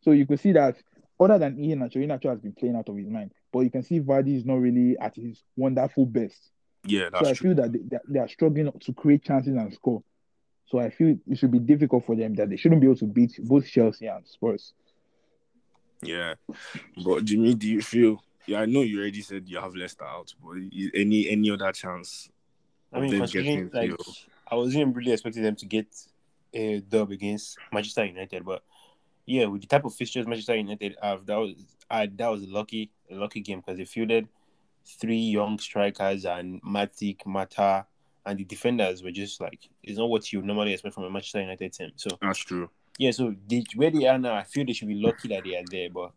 So 0.00 0.12
you 0.12 0.26
can 0.26 0.36
see 0.36 0.52
that 0.52 0.76
other 1.20 1.38
than 1.38 1.56
Iheanacho, 1.56 1.96
Ian 1.96 2.10
Nacho 2.10 2.30
has 2.30 2.40
been 2.40 2.52
playing 2.52 2.76
out 2.76 2.88
of 2.88 2.96
his 2.96 3.08
mind, 3.08 3.32
but 3.52 3.60
you 3.60 3.70
can 3.70 3.82
see 3.82 4.00
Vardy 4.00 4.36
is 4.36 4.44
not 4.44 4.60
really 4.60 4.96
at 4.98 5.16
his 5.16 5.42
wonderful 5.56 6.06
best. 6.06 6.50
Yeah, 6.86 7.10
that's 7.10 7.24
So 7.24 7.30
I 7.30 7.34
true. 7.34 7.54
feel 7.54 7.56
that 7.56 7.72
they- 7.72 7.98
they 8.08 8.20
are 8.20 8.28
struggling 8.28 8.70
to 8.70 8.92
create 8.92 9.24
chances 9.24 9.56
and 9.56 9.72
score. 9.74 10.02
So 10.70 10.78
I 10.78 10.90
feel 10.90 11.16
it 11.26 11.38
should 11.38 11.50
be 11.50 11.58
difficult 11.58 12.04
for 12.04 12.14
them 12.14 12.34
that 12.34 12.50
they 12.50 12.56
shouldn't 12.56 12.80
be 12.80 12.86
able 12.86 12.98
to 12.98 13.06
beat 13.06 13.38
both 13.42 13.66
Chelsea 13.66 14.06
and 14.06 14.26
Spurs. 14.26 14.74
Yeah, 16.02 16.34
but 17.04 17.24
Jimmy, 17.24 17.54
do 17.54 17.68
you 17.68 17.82
feel? 17.82 18.22
Yeah, 18.46 18.60
I 18.60 18.66
know 18.66 18.82
you 18.82 19.00
already 19.00 19.22
said 19.22 19.48
you 19.48 19.58
have 19.58 19.74
Leicester 19.74 20.04
out, 20.04 20.32
but 20.42 20.56
any 20.94 21.28
any 21.28 21.50
other 21.50 21.72
chance? 21.72 22.30
I 22.92 23.00
mean, 23.00 23.18
considering 23.18 23.70
like 23.72 23.96
to- 23.96 24.14
I 24.46 24.54
wasn't 24.54 24.94
really 24.94 25.12
expecting 25.12 25.42
them 25.42 25.56
to 25.56 25.66
get 25.66 25.86
a 26.54 26.80
dub 26.80 27.10
against 27.10 27.58
Manchester 27.72 28.04
United, 28.04 28.44
but 28.44 28.62
yeah, 29.26 29.46
with 29.46 29.62
the 29.62 29.66
type 29.66 29.84
of 29.84 29.94
fixtures 29.94 30.26
Manchester 30.26 30.56
United 30.56 30.96
have, 31.02 31.26
that 31.26 31.36
was 31.36 31.52
uh, 31.90 32.06
that 32.16 32.28
was 32.28 32.42
a 32.44 32.46
lucky 32.46 32.90
a 33.10 33.14
lucky 33.14 33.40
game 33.40 33.60
because 33.60 33.76
they 33.78 33.84
fielded 33.84 34.28
three 34.86 35.16
young 35.18 35.58
strikers 35.58 36.24
and 36.24 36.62
Matic, 36.62 37.26
Mata, 37.26 37.86
and 38.28 38.38
the 38.38 38.44
defenders 38.44 39.02
were 39.02 39.10
just 39.10 39.40
like 39.40 39.68
it's 39.82 39.98
not 39.98 40.08
what 40.10 40.32
you 40.32 40.42
normally 40.42 40.72
expect 40.74 40.94
from 40.94 41.04
a 41.04 41.10
Manchester 41.10 41.40
United 41.40 41.72
team. 41.72 41.90
So 41.96 42.10
That's 42.20 42.38
true. 42.38 42.68
yeah, 42.98 43.10
so 43.10 43.34
they, 43.48 43.64
where 43.74 43.90
they 43.90 44.06
are 44.06 44.18
now, 44.18 44.34
I 44.34 44.44
feel 44.44 44.64
they 44.66 44.72
should 44.74 44.88
be 44.88 44.94
lucky 44.94 45.28
that 45.28 45.44
they 45.44 45.56
are 45.56 45.64
there. 45.70 45.88
But 45.90 46.12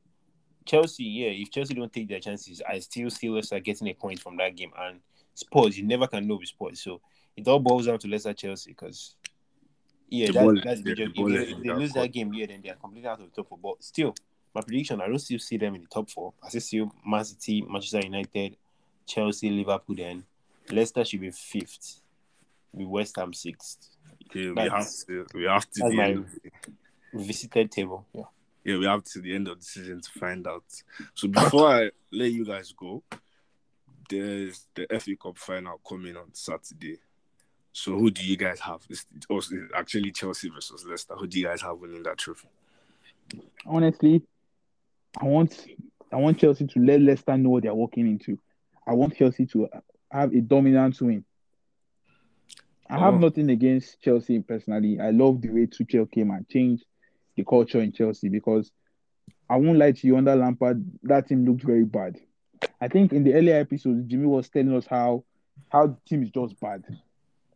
Chelsea, 0.65 1.03
yeah, 1.05 1.29
if 1.29 1.49
Chelsea 1.51 1.73
don't 1.73 1.91
take 1.91 2.09
their 2.09 2.19
chances, 2.19 2.61
I 2.67 2.79
still 2.79 3.09
see 3.09 3.29
Leicester 3.29 3.59
getting 3.59 3.87
a 3.87 3.93
point 3.93 4.19
from 4.19 4.37
that 4.37 4.55
game. 4.55 4.71
And 4.77 4.99
Spurs, 5.33 5.77
you 5.77 5.85
never 5.87 6.07
can 6.07 6.27
know 6.27 6.35
with 6.35 6.49
Spurs. 6.49 6.81
So 6.81 7.01
it 7.37 7.47
all 7.47 7.59
boils 7.59 7.85
down 7.87 7.97
to 7.99 8.07
Leicester 8.07 8.33
Chelsea 8.33 8.71
because 8.71 9.15
yeah, 10.09 10.27
The 10.27 10.33
that, 10.33 10.43
ball 10.43 10.61
that's 10.63 10.81
the 10.81 10.93
joke. 10.95 11.13
the 11.15 11.21
If 11.21 11.27
they, 11.27 11.53
if 11.53 11.63
they 11.63 11.69
lose 11.73 11.93
that 11.93 12.11
game, 12.11 12.33
yeah, 12.33 12.45
then 12.47 12.61
they 12.61 12.69
are 12.69 12.75
completely 12.75 13.07
out 13.09 13.21
of 13.21 13.29
the 13.29 13.35
top 13.35 13.47
four. 13.47 13.57
But 13.57 13.81
still, 13.83 14.13
my 14.53 14.59
prediction, 14.61 14.99
I 14.99 15.07
don't 15.07 15.19
still 15.19 15.39
see 15.39 15.55
them 15.57 15.75
in 15.75 15.81
the 15.81 15.87
top 15.87 16.09
four. 16.09 16.33
I 16.43 16.49
still 16.49 16.61
see 16.61 16.85
Man 17.05 17.23
City, 17.23 17.61
Manchester 17.61 18.01
United, 18.03 18.57
Chelsea, 19.07 19.49
Liverpool. 19.49 19.95
Then 19.95 20.25
Leicester 20.69 21.05
should 21.05 21.21
be 21.21 21.31
fifth, 21.31 22.00
with 22.73 22.87
West 22.87 23.15
Ham 23.17 23.33
sixth. 23.33 23.89
Okay, 24.29 24.49
we 24.51 24.61
have 24.69 24.87
to. 25.07 25.25
We 25.33 25.43
have 25.43 25.69
to. 25.71 25.79
that's 25.79 25.89
The 25.91 25.95
my- 25.95 26.03
end 26.09 26.17
of 26.19 26.31
the, 26.31 26.51
Visited 27.13 27.69
table. 27.71 28.05
Yeah. 28.13 28.21
yeah, 28.63 28.77
we 28.77 28.85
have 28.85 29.03
to 29.03 29.19
the 29.19 29.35
end 29.35 29.49
of 29.49 29.59
the 29.59 29.65
season 29.65 29.99
to 29.99 30.09
find 30.17 30.47
out. 30.47 30.63
So 31.13 31.27
before 31.27 31.67
I 31.67 31.91
let 32.13 32.31
you 32.31 32.45
guys 32.45 32.71
go, 32.71 33.03
there's 34.09 34.65
the 34.75 34.87
FA 34.99 35.15
Cup 35.21 35.37
final 35.37 35.79
coming 35.87 36.15
on 36.15 36.33
Saturday. 36.33 36.99
So 37.73 37.97
who 37.97 38.11
do 38.11 38.23
you 38.25 38.37
guys 38.37 38.61
have? 38.61 38.81
It's 38.89 39.05
also 39.29 39.55
actually 39.75 40.11
Chelsea 40.11 40.49
versus 40.49 40.85
Leicester. 40.85 41.15
Who 41.15 41.27
do 41.27 41.37
you 41.39 41.45
guys 41.47 41.61
have 41.61 41.77
winning 41.79 42.03
that 42.03 42.17
trophy? 42.17 42.47
Honestly, 43.65 44.21
I 45.19 45.25
want 45.25 45.65
I 46.11 46.15
want 46.17 46.39
Chelsea 46.39 46.67
to 46.67 46.79
let 46.79 47.01
Leicester 47.01 47.37
know 47.37 47.49
what 47.49 47.63
they're 47.63 47.73
walking 47.73 48.07
into. 48.07 48.37
I 48.87 48.93
want 48.93 49.15
Chelsea 49.17 49.45
to 49.47 49.67
have 50.11 50.33
a 50.33 50.41
dominant 50.41 50.99
win. 51.01 51.23
I 52.91 52.97
oh. 52.97 52.99
have 52.99 53.13
Oh. 53.15 53.19
nothing 53.19 53.49
against 53.49 54.01
Chelsea 54.01 54.39
personally. 54.41 54.99
I 54.99 55.11
love 55.11 55.41
the 55.41 55.49
way 55.49 55.65
Tuchel 55.65 56.11
came 56.11 56.29
and 56.31 56.47
changed 56.47 56.85
the 57.37 57.45
culture 57.45 57.79
in 57.79 57.93
Chelsea 57.93 58.27
because 58.27 58.71
I 59.49 59.55
won't 59.55 59.77
lie 59.77 59.93
to 59.93 60.07
you, 60.07 60.17
under 60.17 60.35
Lampard, 60.35 60.83
that 61.03 61.27
team 61.27 61.45
looked 61.45 61.63
very 61.63 61.85
bad. 61.85 62.17
I 62.81 62.89
think 62.89 63.13
in 63.13 63.23
the 63.23 63.33
earlier 63.33 63.55
episodes, 63.55 64.05
Jimmy 64.07 64.27
was 64.27 64.49
telling 64.49 64.75
us 64.75 64.85
how 64.85 65.23
how 65.69 65.87
the 65.87 65.97
team 66.07 66.23
is 66.23 66.31
just 66.31 66.59
bad. 66.59 66.83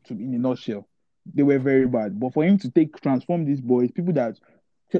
To 0.05 0.13
in 0.13 0.33
a 0.33 0.37
nutshell, 0.37 0.87
they 1.33 1.43
were 1.43 1.59
very 1.59 1.87
bad. 1.87 2.19
But 2.19 2.33
for 2.33 2.43
him 2.43 2.57
to 2.59 2.71
take 2.71 2.99
transform 3.01 3.45
these 3.45 3.61
boys, 3.61 3.91
people 3.91 4.13
that 4.13 4.37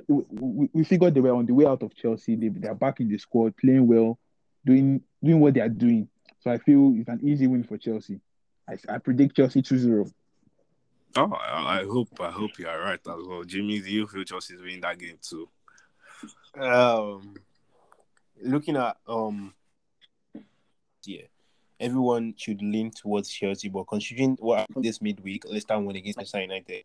we, 0.07 0.69
we, 0.73 0.83
figured 0.83 1.13
they 1.13 1.21
were 1.21 1.35
on 1.35 1.45
the 1.45 1.53
way 1.53 1.65
out 1.65 1.83
of 1.83 1.95
Chelsea, 1.95 2.35
they 2.35 2.49
they're 2.49 2.75
back 2.75 2.99
in 2.99 3.07
the 3.07 3.17
squad, 3.17 3.55
playing 3.55 3.87
well, 3.87 4.19
doing 4.65 5.01
doing 5.23 5.39
what 5.39 5.53
they 5.53 5.61
are 5.61 5.69
doing. 5.69 6.09
So 6.39 6.51
I 6.51 6.57
feel 6.57 6.93
it's 6.97 7.09
an 7.09 7.21
easy 7.23 7.47
win 7.47 7.63
for 7.63 7.77
Chelsea. 7.77 8.19
I, 8.67 8.77
I 8.89 8.97
predict 8.97 9.35
Chelsea 9.35 9.61
2-0. 9.61 10.11
Oh, 11.17 11.31
I, 11.31 11.79
I 11.79 11.83
hope 11.85 12.09
I 12.19 12.31
hope 12.31 12.59
you 12.59 12.67
are 12.67 12.79
right 12.79 12.99
as 12.99 13.25
well. 13.27 13.43
Jimmy, 13.43 13.79
do 13.79 13.89
you 13.89 14.07
feel 14.07 14.23
Chelsea's 14.23 14.61
winning 14.61 14.81
that 14.81 14.99
game 14.99 15.17
too? 15.21 15.49
um 16.59 17.35
looking 18.41 18.77
at 18.77 18.97
um 19.07 19.53
yeah 21.05 21.23
everyone 21.79 22.33
should 22.37 22.61
lean 22.61 22.91
towards 22.91 23.29
Chelsea 23.29 23.69
but 23.69 23.83
considering 23.83 24.37
what 24.39 24.59
happened 24.59 24.85
this 24.85 25.01
midweek 25.01 25.43
Leicester 25.45 25.77
won 25.79 25.95
against 25.95 26.17
Manchester 26.17 26.41
United 26.41 26.83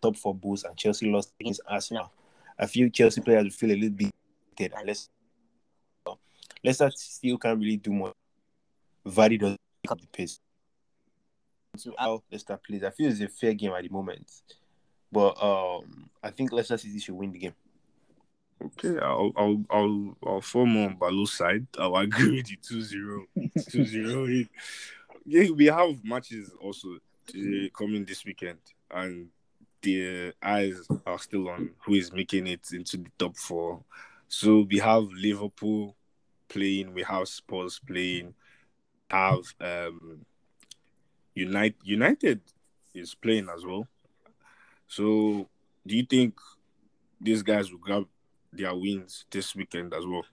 top 0.00 0.16
four 0.16 0.34
Bulls 0.34 0.64
and 0.64 0.76
Chelsea 0.76 1.10
lost 1.10 1.32
against 1.40 1.60
Arsenal 1.66 2.10
I 2.58 2.66
feel 2.66 2.88
Chelsea 2.88 3.20
players 3.20 3.54
feel 3.54 3.70
a 3.70 3.76
little 3.76 3.90
bit 3.90 4.14
dead 4.56 4.72
unless 4.76 5.08
Leicester 6.62 6.90
still 6.94 7.38
can't 7.38 7.58
really 7.58 7.76
do 7.76 7.92
much 7.92 8.14
Vardy 9.06 9.38
doesn't 9.38 9.60
pick 9.82 9.92
up 9.92 10.00
the 10.00 10.06
pace 10.06 10.40
so 11.76 11.94
how 11.98 12.22
Leicester 12.30 12.56
plays 12.56 12.84
I 12.84 12.90
feel 12.90 13.10
it's 13.10 13.20
a 13.20 13.28
fair 13.28 13.54
game 13.54 13.72
at 13.72 13.82
the 13.82 13.88
moment 13.88 14.30
but 15.10 15.42
um 15.42 16.08
I 16.22 16.30
think 16.30 16.52
Leicester 16.52 16.78
City 16.78 16.98
should 16.98 17.14
win 17.14 17.32
the 17.32 17.38
game 17.38 17.54
Okay, 18.62 18.98
I'll 18.98 19.32
I'll 19.36 19.64
I'll, 19.70 20.16
I'll 20.26 20.40
form 20.40 20.76
on 20.76 20.96
Balo's 20.96 21.34
side. 21.34 21.66
I'll 21.78 21.96
agree 21.96 22.36
with 22.36 22.50
you 22.50 22.56
2-0. 22.56 23.24
2-0. 23.58 24.48
Yeah, 25.26 25.50
we 25.50 25.66
have 25.66 26.02
matches 26.04 26.52
also 26.60 26.98
uh, 27.30 27.68
coming 27.76 28.04
this 28.04 28.24
weekend, 28.24 28.58
and 28.90 29.28
the 29.82 30.32
eyes 30.42 30.86
are 31.06 31.18
still 31.18 31.48
on 31.48 31.70
who 31.84 31.94
is 31.94 32.12
making 32.12 32.46
it 32.46 32.68
into 32.72 32.98
the 32.98 33.10
top 33.18 33.36
four. 33.36 33.80
So 34.28 34.66
we 34.70 34.78
have 34.78 35.04
Liverpool 35.12 35.94
playing, 36.48 36.94
we 36.94 37.02
have 37.02 37.28
Spurs 37.28 37.80
playing, 37.86 38.34
have 39.10 39.44
um 39.60 40.24
United 41.34 41.74
United 41.84 42.40
is 42.94 43.14
playing 43.14 43.48
as 43.54 43.64
well. 43.64 43.86
So 44.86 45.48
do 45.86 45.96
you 45.96 46.04
think 46.04 46.38
these 47.20 47.42
guys 47.42 47.70
will 47.70 47.78
grab 47.78 48.06
their 48.52 48.74
wins 48.74 49.24
this 49.30 49.54
weekend 49.54 49.92
as 49.94 50.06
well? 50.06 50.24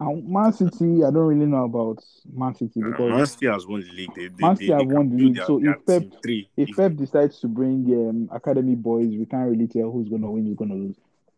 Man 0.00 0.52
City, 0.52 1.02
I 1.04 1.10
don't 1.10 1.26
really 1.26 1.46
know 1.46 1.64
about 1.64 1.98
Man 2.32 2.54
City 2.54 2.80
Uh, 2.82 2.90
because 2.90 3.10
Man 3.10 3.26
City 3.26 3.46
has 3.46 3.66
won 3.66 3.80
the 3.80 3.90
league. 3.90 4.10
They, 4.14 4.28
they, 4.28 4.44
Man 4.44 4.56
City 4.56 4.72
have 4.72 4.86
won 4.86 5.08
the 5.10 5.16
league. 5.16 5.34
their- 5.34 5.46
So 5.46 5.58
their 5.58 5.70
if 5.72 5.86
Pep- 5.86 6.22
three. 6.22 6.50
if 6.56 6.76
Pep 6.76 6.94
decides 6.94 7.40
to 7.40 7.48
bring 7.48 7.84
um, 8.08 8.28
academy 8.32 8.76
boys, 8.76 9.08
we 9.08 9.26
can't 9.26 9.50
really 9.50 9.66
tell 9.66 9.90
who's 9.90 10.08
gonna 10.08 10.30
win, 10.30 10.46
who's 10.46 10.56
gonna 10.56 10.74
lose. 10.74 10.96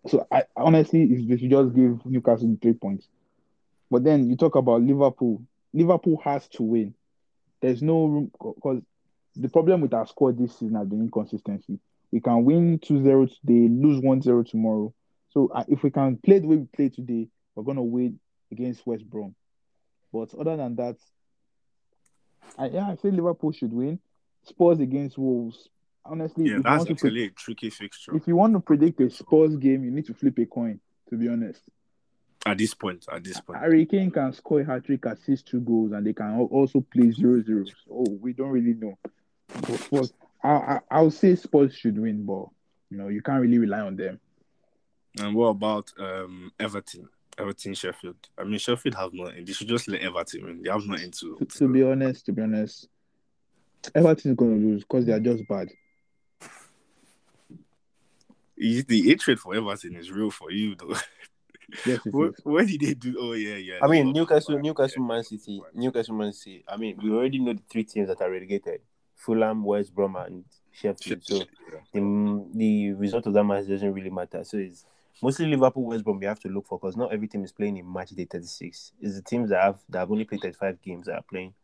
So 0.09 0.27
I 0.31 0.45
honestly, 0.57 1.05
if 1.05 1.27
they 1.29 1.37
should 1.39 1.51
just 1.51 1.75
give 1.75 2.05
Newcastle 2.05 2.57
three 2.61 2.75
points. 2.75 3.09
But 3.91 4.05
then 4.05 4.29
you 4.29 4.37
talk 4.37 4.57
about 4.57 4.83
Liverpool. 4.83 5.43
Liverpool 5.73 6.21
has 6.25 6.47
to 6.49 6.63
win. 6.63 6.95
There's 7.61 7.83
no 7.83 8.07
room 8.07 8.31
because 8.33 8.83
the 9.37 9.49
problem 9.49 9.81
with 9.81 9.95
our 9.95 10.07
squad 10.07 10.39
this 10.39 10.59
season 10.59 10.77
has 10.77 10.89
been 10.89 11.03
inconsistency. 11.03 11.79
We 12.11 12.21
can 12.21 12.45
win 12.45 12.79
2-0 12.79 13.29
today, 13.41 13.69
lose 13.69 14.01
1-0 14.01 14.51
tomorrow. 14.51 14.93
So 15.31 15.51
uh, 15.55 15.65
if 15.69 15.83
we 15.83 15.91
can 15.91 16.17
play 16.17 16.41
the 16.41 16.49
way 16.49 16.57
we 16.57 16.67
play 16.67 16.89
today, 16.89 17.29
we're 17.55 17.63
gonna 17.63 17.83
win 17.83 18.19
against 18.51 18.87
West 18.87 19.09
Brom. 19.09 19.35
But 20.13 20.35
other 20.35 20.57
than 20.57 20.75
that, 20.77 20.97
I, 22.59 22.69
yeah, 22.69 22.89
I 22.89 22.97
say 22.97 23.11
Liverpool 23.11 23.53
should 23.53 23.73
win. 23.73 24.01
Spurs 24.43 24.81
against 24.81 25.19
Wolves. 25.19 25.69
Honestly, 26.05 26.47
yeah, 26.47 26.59
that's 26.65 26.85
to 26.85 26.95
pre- 26.95 27.09
actually 27.11 27.25
a 27.27 27.31
tricky 27.31 27.71
fixture 27.71 28.17
if 28.17 28.27
you 28.27 28.35
want 28.35 28.55
to 28.55 28.61
predict 28.61 29.01
a 29.01 29.11
Spurs 29.11 29.57
game, 29.57 29.85
you 29.85 29.91
need 29.91 30.07
to 30.07 30.15
flip 30.15 30.39
a 30.39 30.47
coin. 30.47 30.81
To 31.11 31.17
be 31.17 31.29
honest, 31.29 31.61
at 32.47 32.59
this 32.59 32.75
point. 32.75 33.07
At 33.13 33.25
this 33.25 33.41
point, 33.41 33.59
Harry 33.59 33.87
Kane 33.87 34.11
can 34.11 34.33
score 34.33 34.61
a 34.61 34.65
hat 34.65 34.85
trick, 34.85 35.05
assist 35.07 35.47
two 35.47 35.61
goals, 35.61 35.93
and 35.93 36.07
they 36.07 36.13
can 36.13 36.39
also 36.51 36.81
play 36.81 37.09
0-0. 37.09 37.69
So 37.87 38.05
we 38.21 38.33
don't 38.33 38.49
really 38.51 38.75
know. 38.75 38.99
But, 39.49 39.89
but 39.91 40.13
I, 40.43 40.49
I, 40.49 40.81
I'll 40.91 41.11
say 41.11 41.35
Spurs 41.37 41.75
should 41.75 41.99
win, 41.99 42.25
but 42.25 42.47
you 42.91 42.97
know 42.99 43.09
you 43.09 43.23
can't 43.23 43.41
really 43.43 43.59
rely 43.59 43.81
on 43.81 43.97
them. 43.97 44.21
and 45.19 45.35
what 45.35 45.49
about 45.49 45.93
um 45.99 46.53
Everton? 46.59 47.09
Everton, 47.39 47.75
Sheffield. 47.75 48.17
I 48.37 48.45
mean, 48.45 48.59
Sheffield 48.59 48.95
have 48.97 49.13
nothing. 49.15 49.45
They 49.45 49.53
should 49.53 49.69
just 49.69 49.89
let 49.89 50.03
Everton 50.03 50.45
win. 50.45 50.63
They 50.63 50.71
have 50.71 50.85
nothing 50.87 51.11
to. 51.13 51.37
To, 51.39 51.45
to 51.47 51.69
be 51.69 51.83
honest, 51.83 52.27
to 52.27 52.33
be 52.33 52.43
honest, 52.43 52.89
Everton 53.95 54.33
is 54.33 54.37
going 54.37 54.61
to 54.61 54.67
lose 54.67 54.83
because 54.83 55.07
they 55.07 55.13
are 55.13 55.21
just 55.21 55.47
bad. 55.49 55.69
Is- 58.57 58.85
the 58.85 59.03
hatred 59.03 59.41
for 59.41 59.55
Everton 59.55 59.97
is 59.97 60.11
real 60.11 60.31
for 60.31 60.51
you, 60.51 60.75
though. 60.75 60.95
Yes, 61.85 62.01
What, 62.43 62.67
did 62.67 62.81
they 62.81 62.95
do? 62.95 63.17
Oh 63.19 63.33
yeah, 63.33 63.57
yeah. 63.57 63.79
I 63.83 63.87
mean, 63.87 64.13
Newcastle. 64.13 64.59
Newcastle, 64.59 65.03
Man 65.03 65.25
City. 65.25 65.63
Newcastle, 65.75 66.15
Man 66.15 66.33
City. 66.33 66.65
I 66.69 66.77
mean, 66.77 66.99
we 67.03 67.11
already 67.11 67.39
know 67.39 67.53
the 67.53 67.63
three 67.71 67.85
teams 67.85 68.09
that 68.09 68.21
are 68.21 68.31
relegated: 68.31 68.81
Fulham, 69.17 69.65
West 69.65 69.95
Brom, 69.95 70.17
and 70.17 70.45
Sheffield. 70.73 71.25
So 71.25 71.43
the, 71.93 72.47
the 72.55 72.93
result 72.93 73.27
of 73.27 73.35
that 73.35 73.45
match 73.45 73.67
doesn't 73.69 73.93
really 73.93 74.11
matter. 74.11 74.45
So 74.45 74.59
it's 74.59 74.85
mostly 75.23 75.47
Liverpool, 75.47 75.85
West 75.85 76.05
Brom. 76.05 76.19
We 76.19 76.27
have 76.27 76.41
to 76.41 76.49
look 76.49 76.67
for 76.67 76.79
because 76.79 76.97
not 76.97 77.13
every 77.13 77.29
team 77.29 77.45
is 77.45 77.53
playing 77.53 77.77
in 77.77 77.93
match 77.93 78.11
day 78.11 78.25
thirty 78.25 78.47
six. 78.47 78.93
It's 79.01 79.17
the 79.17 79.23
teams 79.23 79.51
that 79.51 79.63
have 79.63 79.79
that 79.89 80.01
have 80.01 80.11
only 80.11 80.25
played 80.25 80.43
thirty 80.43 80.57
five 80.57 80.81
games 80.83 81.07
that 81.07 81.17
are 81.17 81.25
playing 81.29 81.55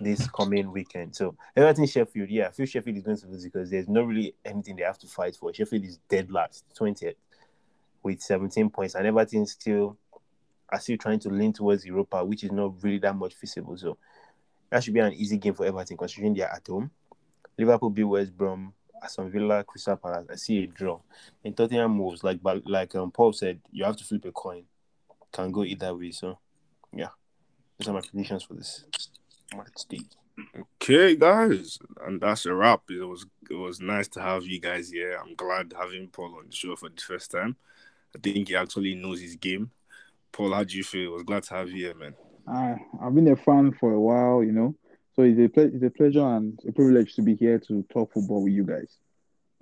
this 0.00 0.26
coming 0.28 0.72
weekend. 0.72 1.14
So 1.14 1.36
everything 1.56 1.86
Sheffield. 1.86 2.28
Yeah, 2.28 2.48
I 2.48 2.50
feel 2.50 2.66
Sheffield 2.66 2.96
is 2.96 3.02
going 3.02 3.16
to 3.16 3.26
lose 3.28 3.44
because 3.44 3.70
there's 3.70 3.88
not 3.88 4.06
really 4.06 4.34
anything 4.44 4.76
they 4.76 4.82
have 4.82 4.98
to 4.98 5.06
fight 5.06 5.36
for. 5.36 5.52
Sheffield 5.54 5.84
is 5.84 5.98
dead 6.08 6.30
last, 6.30 6.64
twentieth, 6.74 7.16
with 8.04 8.20
seventeen 8.20 8.70
points, 8.70 8.94
and 8.94 9.06
Everton 9.06 9.46
still 9.46 9.96
are 10.68 10.78
still 10.78 10.96
trying 10.96 11.18
to 11.20 11.30
lean 11.30 11.52
towards 11.52 11.84
Europa, 11.84 12.24
which 12.24 12.44
is 12.44 12.52
not 12.52 12.82
really 12.82 12.98
that 12.98 13.16
much 13.16 13.34
feasible. 13.34 13.76
So 13.76 13.98
that 14.70 14.84
should 14.84 14.94
be 14.94 15.00
an 15.00 15.12
easy 15.14 15.38
game 15.38 15.54
for 15.54 15.66
Everton 15.66 15.96
considering 15.96 16.34
they 16.34 16.42
are 16.42 16.54
at 16.54 16.66
home. 16.66 16.90
Liverpool 17.58 17.90
beat 17.90 18.04
West 18.04 18.36
Brom, 18.36 18.72
Aston 19.02 19.30
Villa, 19.30 19.64
Crystal 19.64 19.96
Palace. 19.96 20.26
I 20.30 20.36
see 20.36 20.64
a 20.64 20.66
draw. 20.66 21.00
And 21.44 21.56
Tottenham 21.56 21.92
moves 21.92 22.22
like 22.22 22.42
but 22.42 22.66
like 22.66 22.94
um, 22.94 23.10
Paul 23.10 23.32
said, 23.32 23.60
you 23.70 23.84
have 23.84 23.96
to 23.96 24.04
flip 24.04 24.24
a 24.24 24.32
coin. 24.32 24.64
Can 25.32 25.50
go 25.50 25.64
either 25.64 25.94
way. 25.94 26.12
So 26.12 26.38
yeah, 26.92 27.08
those 27.78 27.88
are 27.88 27.94
my 27.94 28.00
predictions 28.00 28.44
for 28.44 28.54
this 28.54 28.84
match. 29.54 30.00
Okay, 30.82 31.14
guys, 31.16 31.78
and 32.04 32.20
that's 32.20 32.46
a 32.46 32.54
wrap. 32.54 32.82
It 32.90 33.04
was 33.04 33.26
it 33.50 33.54
was 33.54 33.80
nice 33.80 34.08
to 34.08 34.20
have 34.20 34.44
you 34.44 34.60
guys 34.60 34.90
here. 34.90 35.20
I'm 35.20 35.34
glad 35.34 35.74
having 35.78 36.08
Paul 36.08 36.36
on 36.38 36.46
the 36.46 36.54
show 36.54 36.74
for 36.76 36.88
the 36.88 37.00
first 37.00 37.30
time. 37.30 37.56
I 38.14 38.18
think 38.20 38.48
he 38.48 38.56
actually 38.56 38.94
knows 38.94 39.20
his 39.20 39.36
game. 39.36 39.70
Paul, 40.32 40.52
how 40.52 40.64
do 40.64 40.76
you 40.76 40.84
feel? 40.84 41.10
I 41.10 41.14
was 41.14 41.22
glad 41.22 41.42
to 41.44 41.54
have 41.54 41.70
you 41.70 41.86
here, 41.86 41.94
man. 41.94 42.14
I 42.46 42.76
I've 43.02 43.14
been 43.14 43.28
a 43.28 43.36
fan 43.36 43.72
for 43.72 43.92
a 43.92 44.00
while, 44.00 44.42
you 44.42 44.52
know. 44.52 44.74
So 45.14 45.22
it's 45.22 45.38
a 45.38 45.48
ple- 45.48 45.70
it's 45.74 45.84
a 45.84 45.90
pleasure 45.90 46.26
and 46.26 46.58
a 46.66 46.72
privilege 46.72 47.14
to 47.14 47.22
be 47.22 47.34
here 47.34 47.58
to 47.60 47.82
talk 47.92 48.12
football 48.12 48.42
with 48.42 48.52
you 48.52 48.64
guys. 48.64 48.98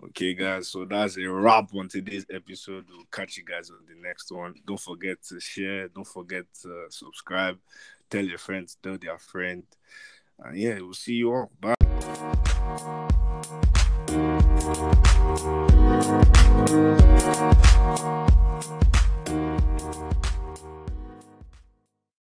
Okay, 0.05 0.35
guys. 0.35 0.69
So 0.69 0.85
that's 0.85 1.17
a 1.17 1.29
wrap 1.29 1.73
on 1.75 1.89
today's 1.89 2.27
episode. 2.31 2.87
We'll 2.89 3.05
catch 3.13 3.37
you 3.37 3.45
guys 3.45 3.71
on 3.71 3.79
the 3.87 3.95
next 4.03 4.33
one. 4.33 4.55
Don't 4.67 4.81
forget 4.81 5.23
to 5.29 5.39
share. 5.39 5.89
Don't 5.89 6.07
forget 6.07 6.45
to 6.63 6.87
subscribe. 6.91 7.59
Tell 8.11 8.25
your 8.25 8.39
friends. 8.39 8.77
Tell 8.83 8.99
their 8.99 9.19
friend. 9.19 9.63
And 10.39 10.57
yeah, 10.57 10.81
we'll 10.81 10.95
see 10.95 11.15
you 11.15 11.33
all. 11.33 11.51
Bye. 11.61 11.75